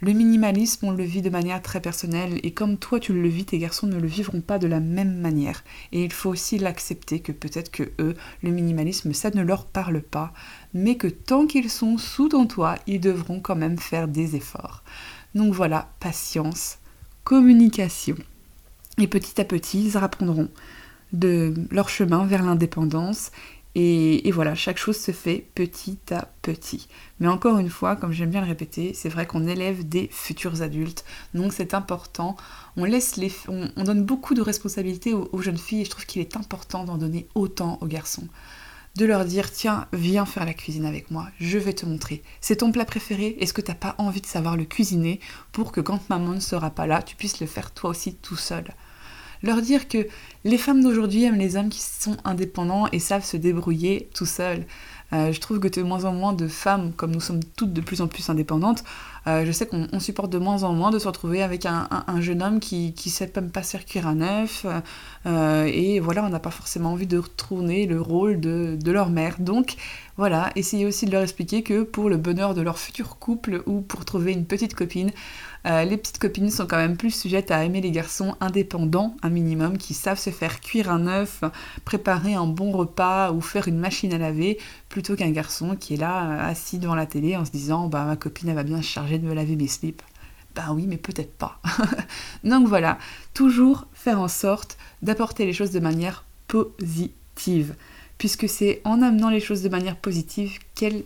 Le 0.00 0.12
minimalisme, 0.12 0.86
on 0.86 0.90
le 0.90 1.02
vit 1.02 1.22
de 1.22 1.30
manière 1.30 1.62
très 1.62 1.80
personnelle 1.80 2.38
et 2.42 2.52
comme 2.52 2.76
toi 2.76 3.00
tu 3.00 3.14
le 3.14 3.28
vis, 3.28 3.46
tes 3.46 3.58
garçons 3.58 3.86
ne 3.86 3.98
le 3.98 4.06
vivront 4.06 4.42
pas 4.42 4.58
de 4.58 4.66
la 4.66 4.80
même 4.80 5.18
manière. 5.18 5.64
Et 5.92 6.04
il 6.04 6.12
faut 6.12 6.30
aussi 6.30 6.58
l'accepter 6.58 7.20
que 7.20 7.32
peut-être 7.32 7.70
que 7.70 7.90
eux, 7.98 8.14
le 8.42 8.50
minimalisme, 8.50 9.14
ça 9.14 9.30
ne 9.30 9.42
leur 9.42 9.64
parle 9.64 10.02
pas, 10.02 10.32
mais 10.74 10.96
que 10.96 11.08
tant 11.08 11.46
qu'ils 11.46 11.70
sont 11.70 11.96
sous 11.96 12.28
ton 12.28 12.46
toit, 12.46 12.76
ils 12.86 13.00
devront 13.00 13.40
quand 13.40 13.56
même 13.56 13.78
faire 13.78 14.06
des 14.06 14.36
efforts. 14.36 14.82
Donc 15.34 15.54
voilà, 15.54 15.88
patience, 16.00 16.78
communication. 17.24 18.16
Et 18.98 19.06
petit 19.06 19.40
à 19.40 19.44
petit, 19.44 19.86
ils 19.86 19.96
apprendront 19.96 20.48
de 21.12 21.54
leur 21.70 21.88
chemin 21.88 22.26
vers 22.26 22.42
l'indépendance. 22.42 23.30
Et, 23.78 24.30
voilà, 24.30 24.54
chaque 24.54 24.78
chose 24.78 24.96
se 24.96 25.10
fait 25.10 25.50
petit 25.54 25.98
à 26.10 26.30
petit. 26.40 26.88
Mais 27.20 27.28
encore 27.28 27.58
une 27.58 27.68
fois, 27.68 27.94
comme 27.94 28.10
j'aime 28.10 28.30
bien 28.30 28.40
le 28.40 28.46
répéter, 28.46 28.94
c'est 28.94 29.10
vrai 29.10 29.26
qu'on 29.26 29.46
élève 29.46 29.86
des 29.86 30.08
futurs 30.10 30.62
adultes, 30.62 31.04
donc 31.34 31.52
c'est 31.52 31.74
important. 31.74 32.38
On 32.78 32.86
laisse 32.86 33.16
les, 33.16 33.30
on, 33.48 33.84
donne 33.84 34.02
beaucoup 34.02 34.32
de 34.32 34.40
responsabilités 34.40 35.12
aux, 35.12 35.42
jeunes 35.42 35.58
filles 35.58 35.82
et 35.82 35.84
je 35.84 35.90
trouve 35.90 36.06
qu'il 36.06 36.22
est 36.22 36.38
important 36.38 36.84
d'en 36.84 36.96
donner 36.96 37.28
autant 37.34 37.76
aux 37.82 37.86
garçons 37.86 38.26
de 38.96 39.04
leur 39.04 39.26
dire 39.26 39.52
tiens, 39.52 39.88
viens 39.92 40.24
faire 40.24 40.46
la 40.46 40.54
cuisine 40.54 40.86
avec 40.86 41.10
moi, 41.10 41.28
je 41.38 41.58
vais 41.58 41.74
te 41.74 41.84
montrer. 41.84 42.22
C'est 42.40 42.56
ton 42.56 42.72
plat 42.72 42.86
préféré, 42.86 43.36
est-ce 43.40 43.52
que 43.52 43.60
t'as 43.60 43.74
pas 43.74 43.94
envie 43.98 44.22
de 44.22 44.26
savoir 44.26 44.56
le 44.56 44.64
cuisiner 44.64 45.20
pour 45.52 45.70
que 45.70 45.82
quand 45.82 46.08
maman 46.08 46.32
ne 46.32 46.40
sera 46.40 46.70
pas 46.70 46.86
là, 46.86 47.02
tu 47.02 47.14
puisses 47.14 47.40
le 47.40 47.46
faire 47.46 47.72
toi 47.72 47.90
aussi 47.90 48.14
tout 48.14 48.36
seul? 48.36 48.72
Leur 49.42 49.62
dire 49.62 49.88
que 49.88 50.06
les 50.44 50.58
femmes 50.58 50.82
d'aujourd'hui 50.82 51.24
aiment 51.24 51.38
les 51.38 51.56
hommes 51.56 51.68
qui 51.68 51.80
sont 51.80 52.16
indépendants 52.24 52.86
et 52.92 52.98
savent 52.98 53.24
se 53.24 53.36
débrouiller 53.36 54.08
tout 54.14 54.26
seuls. 54.26 54.64
Euh, 55.12 55.32
je 55.32 55.40
trouve 55.40 55.60
que 55.60 55.68
de 55.68 55.82
moins 55.82 56.04
en 56.04 56.12
moins 56.12 56.32
de 56.32 56.48
femmes, 56.48 56.92
comme 56.92 57.12
nous 57.12 57.20
sommes 57.20 57.40
toutes 57.56 57.72
de 57.72 57.80
plus 57.80 58.00
en 58.00 58.08
plus 58.08 58.28
indépendantes, 58.28 58.82
euh, 59.28 59.44
je 59.44 59.52
sais 59.52 59.66
qu'on 59.66 60.00
supporte 60.00 60.30
de 60.30 60.38
moins 60.38 60.64
en 60.64 60.72
moins 60.72 60.90
de 60.90 60.98
se 60.98 61.06
retrouver 61.06 61.42
avec 61.42 61.66
un, 61.66 61.88
jeune 62.20 62.42
homme 62.42 62.60
qui 62.60 62.92
sait 62.96 63.30
même 63.34 63.50
pas 63.50 63.62
faire 63.62 63.84
cuire 63.84 64.06
un 64.06 64.20
œuf. 64.20 64.66
Euh, 65.26 65.64
et 65.64 66.00
voilà, 66.00 66.24
on 66.24 66.28
n'a 66.28 66.40
pas 66.40 66.50
forcément 66.50 66.92
envie 66.92 67.06
de 67.06 67.18
retourner 67.18 67.86
le 67.86 68.00
rôle 68.00 68.40
de, 68.40 68.76
de 68.80 68.92
leur 68.92 69.10
mère. 69.10 69.36
Donc 69.38 69.76
voilà, 70.16 70.50
essayez 70.56 70.86
aussi 70.86 71.06
de 71.06 71.12
leur 71.12 71.22
expliquer 71.22 71.62
que 71.62 71.82
pour 71.82 72.08
le 72.08 72.16
bonheur 72.16 72.54
de 72.54 72.62
leur 72.62 72.78
futur 72.78 73.18
couple 73.18 73.62
ou 73.66 73.80
pour 73.80 74.04
trouver 74.04 74.32
une 74.32 74.46
petite 74.46 74.74
copine, 74.74 75.10
euh, 75.66 75.84
les 75.84 75.96
petites 75.96 76.18
copines 76.18 76.50
sont 76.50 76.66
quand 76.66 76.76
même 76.76 76.96
plus 76.96 77.10
sujettes 77.10 77.50
à 77.50 77.64
aimer 77.64 77.80
les 77.80 77.90
garçons 77.90 78.36
indépendants, 78.40 79.16
un 79.22 79.30
minimum, 79.30 79.78
qui 79.78 79.94
savent 79.94 80.18
se 80.18 80.30
faire 80.30 80.60
cuire 80.60 80.90
un 80.90 81.06
œuf, 81.08 81.42
préparer 81.84 82.34
un 82.34 82.46
bon 82.46 82.70
repas 82.70 83.32
ou 83.32 83.40
faire 83.40 83.66
une 83.66 83.78
machine 83.78 84.12
à 84.12 84.18
laver, 84.18 84.58
plutôt 84.88 85.16
qu'un 85.16 85.30
garçon 85.30 85.74
qui 85.74 85.94
est 85.94 85.98
là 85.98 86.30
euh, 86.30 86.50
assis 86.50 86.78
devant 86.78 86.94
la 86.94 87.06
télé 87.06 87.36
en 87.36 87.44
se 87.44 87.50
disant 87.50 87.88
bah 87.88 88.04
ma 88.04 88.16
copine 88.16 88.48
elle 88.48 88.54
va 88.54 88.62
bien 88.62 88.80
se 88.80 88.86
charger 88.86 89.18
de 89.18 89.26
me 89.26 89.34
laver 89.34 89.56
mes 89.56 89.66
slips. 89.66 90.02
Ben 90.54 90.72
oui, 90.72 90.86
mais 90.86 90.96
peut-être 90.96 91.34
pas. 91.34 91.60
Donc 92.44 92.68
voilà, 92.68 92.98
toujours 93.34 93.86
faire 93.92 94.20
en 94.20 94.28
sorte 94.28 94.78
d'apporter 95.02 95.46
les 95.46 95.52
choses 95.52 95.72
de 95.72 95.80
manière 95.80 96.24
positive, 96.46 97.74
puisque 98.18 98.48
c'est 98.48 98.80
en 98.84 99.02
amenant 99.02 99.30
les 99.30 99.40
choses 99.40 99.62
de 99.62 99.68
manière 99.68 99.96
positive 99.96 100.58
qu'elles 100.74 101.02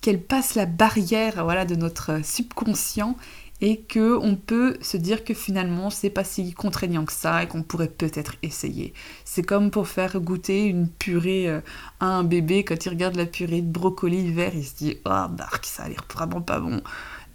qu'elle 0.00 0.20
passent 0.20 0.54
la 0.54 0.64
barrière 0.66 1.44
voilà, 1.44 1.66
de 1.66 1.74
notre 1.74 2.24
subconscient 2.24 3.16
et 3.60 3.80
que 3.80 4.16
on 4.18 4.36
peut 4.36 4.76
se 4.80 4.96
dire 4.96 5.24
que 5.24 5.34
finalement 5.34 5.90
c'est 5.90 6.10
pas 6.10 6.24
si 6.24 6.52
contraignant 6.52 7.04
que 7.04 7.12
ça 7.12 7.42
et 7.42 7.46
qu'on 7.46 7.62
pourrait 7.62 7.88
peut-être 7.88 8.36
essayer. 8.42 8.94
C'est 9.24 9.42
comme 9.42 9.70
pour 9.70 9.88
faire 9.88 10.20
goûter 10.20 10.64
une 10.64 10.88
purée 10.88 11.48
euh, 11.48 11.60
à 12.00 12.06
un 12.06 12.24
bébé 12.24 12.64
quand 12.64 12.84
il 12.84 12.88
regarde 12.88 13.16
la 13.16 13.26
purée 13.26 13.60
de 13.60 13.70
brocoli 13.70 14.32
vert, 14.32 14.52
il 14.54 14.64
se 14.64 14.76
dit 14.76 14.96
"Oh 15.04 15.28
bark, 15.30 15.64
ça 15.66 15.84
a 15.84 15.88
l'air 15.88 16.04
vraiment 16.12 16.40
pas 16.40 16.60
bon." 16.60 16.82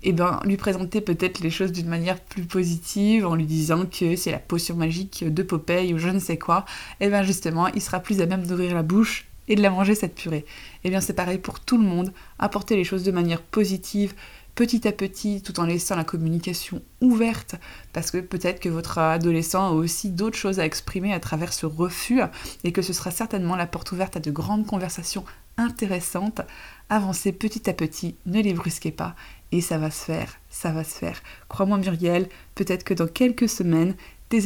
Et 0.04 0.10
eh 0.10 0.14
ben 0.14 0.40
lui 0.46 0.56
présenter 0.56 1.02
peut-être 1.02 1.40
les 1.40 1.50
choses 1.50 1.72
d'une 1.72 1.88
manière 1.88 2.20
plus 2.20 2.44
positive 2.44 3.26
en 3.26 3.34
lui 3.34 3.46
disant 3.48 3.88
que 3.88 4.16
c'est 4.16 4.32
la 4.32 4.38
potion 4.38 4.76
magique 4.76 5.24
de 5.34 5.42
Popeye 5.42 5.96
ou 5.96 5.98
je 5.98 6.10
ne 6.10 6.20
sais 6.20 6.38
quoi. 6.38 6.66
Et 7.00 7.06
eh 7.06 7.10
bien 7.10 7.24
justement, 7.24 7.68
il 7.70 7.82
sera 7.82 8.00
plus 8.00 8.22
à 8.22 8.28
même 8.28 8.46
d'ouvrir 8.46 8.76
la 8.76 8.84
bouche 8.84 9.26
et 9.48 9.56
de 9.56 9.64
la 9.64 9.72
manger 9.72 9.96
cette 9.96 10.14
purée. 10.14 10.46
Et 10.84 10.86
eh 10.86 10.90
bien 10.90 11.02
c'est 11.02 11.14
pareil 11.14 11.40
pour 11.40 11.60
tout 11.60 11.80
le 11.80 11.84
monde, 11.84 12.14
apporter 12.38 12.76
les 12.76 12.84
choses 12.84 13.04
de 13.04 13.12
manière 13.12 13.42
positive, 13.42 14.14
petit 14.56 14.88
à 14.88 14.92
petit 14.92 15.42
tout 15.42 15.60
en 15.60 15.66
laissant 15.66 15.96
la 15.96 16.06
communication 16.06 16.82
ouverte 17.02 17.56
parce 17.94 18.10
que 18.10 18.20
peut-être 18.20 18.62
que 18.62 18.70
votre 18.70 18.98
adolescent 18.98 19.68
a 19.68 19.72
aussi 19.72 20.10
d'autres 20.10 20.38
choses 20.38 20.60
à 20.60 20.66
exprimer 20.66 21.14
à 21.14 21.20
travers 21.20 21.54
ce 21.54 21.66
refus 21.66 22.22
et 22.64 22.72
que 22.72 22.82
ce 22.82 22.94
sera 22.94 23.12
certainement 23.12 23.56
la 23.56 23.68
porte 23.68 23.92
ouverte 23.92 24.18
à 24.18 24.20
de 24.22 24.32
grandes 24.32 24.66
conversations 24.66 25.26
intéressantes. 25.58 26.42
Avancez 26.90 27.32
petit 27.32 27.70
à 27.70 27.74
petit, 27.74 28.16
ne 28.26 28.42
les 28.42 28.54
brusquez 28.54 28.92
pas 28.92 29.16
et 29.52 29.62
ça 29.62 29.78
va 29.78 29.92
se 29.92 30.04
faire, 30.04 30.38
ça 30.50 30.72
va 30.72 30.84
se 30.84 30.96
faire. 30.96 31.22
Crois-moi 31.50 31.78
Muriel, 31.78 32.28
peut-être 32.56 32.84
que 32.84 32.94
dans 32.94 33.08
quelques 33.08 33.50
semaines, 33.50 33.96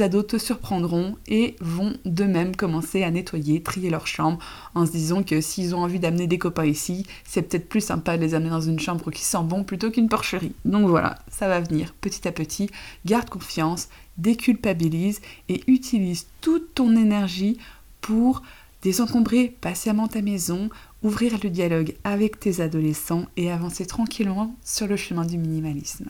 ados 0.02 0.28
te 0.28 0.38
surprendront 0.38 1.18
et 1.28 1.56
vont 1.60 1.94
d'eux-mêmes 2.06 2.56
commencer 2.56 3.04
à 3.04 3.12
nettoyer, 3.12 3.62
trier 3.62 3.90
leur 3.90 4.08
chambre 4.08 4.40
en 4.76 4.86
se 4.86 4.92
disant 4.92 5.24
que 5.24 5.42
s'ils 5.42 5.76
ont 5.76 5.84
envie 5.84 6.00
d'amener 6.00 6.28
des 6.28 6.38
copains 6.38 6.66
ici, 6.66 7.06
c'est 7.24 7.42
peut-être 7.42 7.68
plus 7.68 7.82
sympa 7.82 8.18
de 8.18 8.22
les 8.22 8.34
amener 8.36 8.50
dans 8.50 8.62
une 8.62 8.80
chambre 8.80 9.12
qui 9.12 9.24
sent 9.24 9.44
bon 9.44 9.64
plutôt 9.64 9.92
qu'une 9.92 10.10
porcherie. 10.10 10.54
Donc 10.66 10.88
voilà, 10.88 11.20
ça 11.30 11.48
va 11.48 11.60
venir 11.60 11.94
petit 12.02 12.28
à 12.28 12.32
petit. 12.32 12.70
Garde 13.06 13.30
confiance, 13.30 13.90
déculpabilise 14.18 15.22
et 15.50 15.62
utilise 15.68 16.28
toute 16.42 16.74
ton 16.76 16.96
énergie 16.96 17.58
pour 18.02 18.42
désencombrer 18.82 19.56
patiemment 19.62 20.08
ta 20.08 20.22
maison, 20.22 20.70
ouvrir 21.04 21.38
le 21.44 21.50
dialogue 21.50 21.96
avec 22.04 22.40
tes 22.40 22.62
adolescents 22.62 23.26
et 23.38 23.52
avancer 23.52 23.86
tranquillement 23.86 24.56
sur 24.64 24.88
le 24.88 24.96
chemin 24.96 25.26
du 25.26 25.38
minimalisme. 25.38 26.10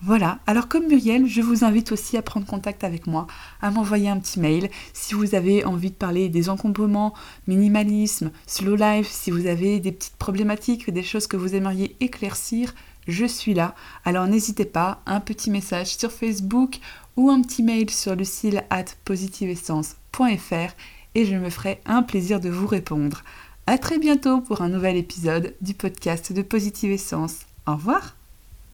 Voilà, 0.00 0.38
alors 0.46 0.68
comme 0.68 0.86
Muriel, 0.86 1.26
je 1.26 1.40
vous 1.40 1.64
invite 1.64 1.90
aussi 1.90 2.16
à 2.16 2.22
prendre 2.22 2.46
contact 2.46 2.84
avec 2.84 3.08
moi, 3.08 3.26
à 3.60 3.72
m'envoyer 3.72 4.08
un 4.08 4.18
petit 4.20 4.38
mail 4.38 4.70
si 4.92 5.14
vous 5.14 5.34
avez 5.34 5.64
envie 5.64 5.90
de 5.90 5.96
parler 5.96 6.28
des 6.28 6.48
encombrements, 6.48 7.14
minimalisme, 7.48 8.30
slow 8.46 8.76
life, 8.76 9.08
si 9.10 9.32
vous 9.32 9.46
avez 9.46 9.80
des 9.80 9.90
petites 9.90 10.16
problématiques, 10.16 10.88
des 10.88 11.02
choses 11.02 11.26
que 11.26 11.36
vous 11.36 11.56
aimeriez 11.56 11.96
éclaircir, 11.98 12.74
je 13.08 13.24
suis 13.24 13.54
là. 13.54 13.74
Alors 14.04 14.28
n'hésitez 14.28 14.66
pas, 14.66 15.02
un 15.04 15.18
petit 15.18 15.50
message 15.50 15.96
sur 15.96 16.12
Facebook 16.12 16.78
ou 17.16 17.28
un 17.30 17.42
petit 17.42 17.64
mail 17.64 17.90
sur 17.90 18.14
le 18.14 18.24
site 18.24 18.62
at 18.70 18.84
positiveessence.fr 19.04 20.74
et 21.16 21.24
je 21.24 21.34
me 21.34 21.50
ferai 21.50 21.80
un 21.86 22.04
plaisir 22.04 22.38
de 22.38 22.50
vous 22.50 22.68
répondre. 22.68 23.24
A 23.66 23.78
très 23.78 23.98
bientôt 23.98 24.40
pour 24.42 24.62
un 24.62 24.68
nouvel 24.68 24.96
épisode 24.96 25.56
du 25.60 25.74
podcast 25.74 26.32
de 26.32 26.42
Positive 26.42 26.92
Essence. 26.92 27.40
Au 27.66 27.72
revoir 27.72 28.17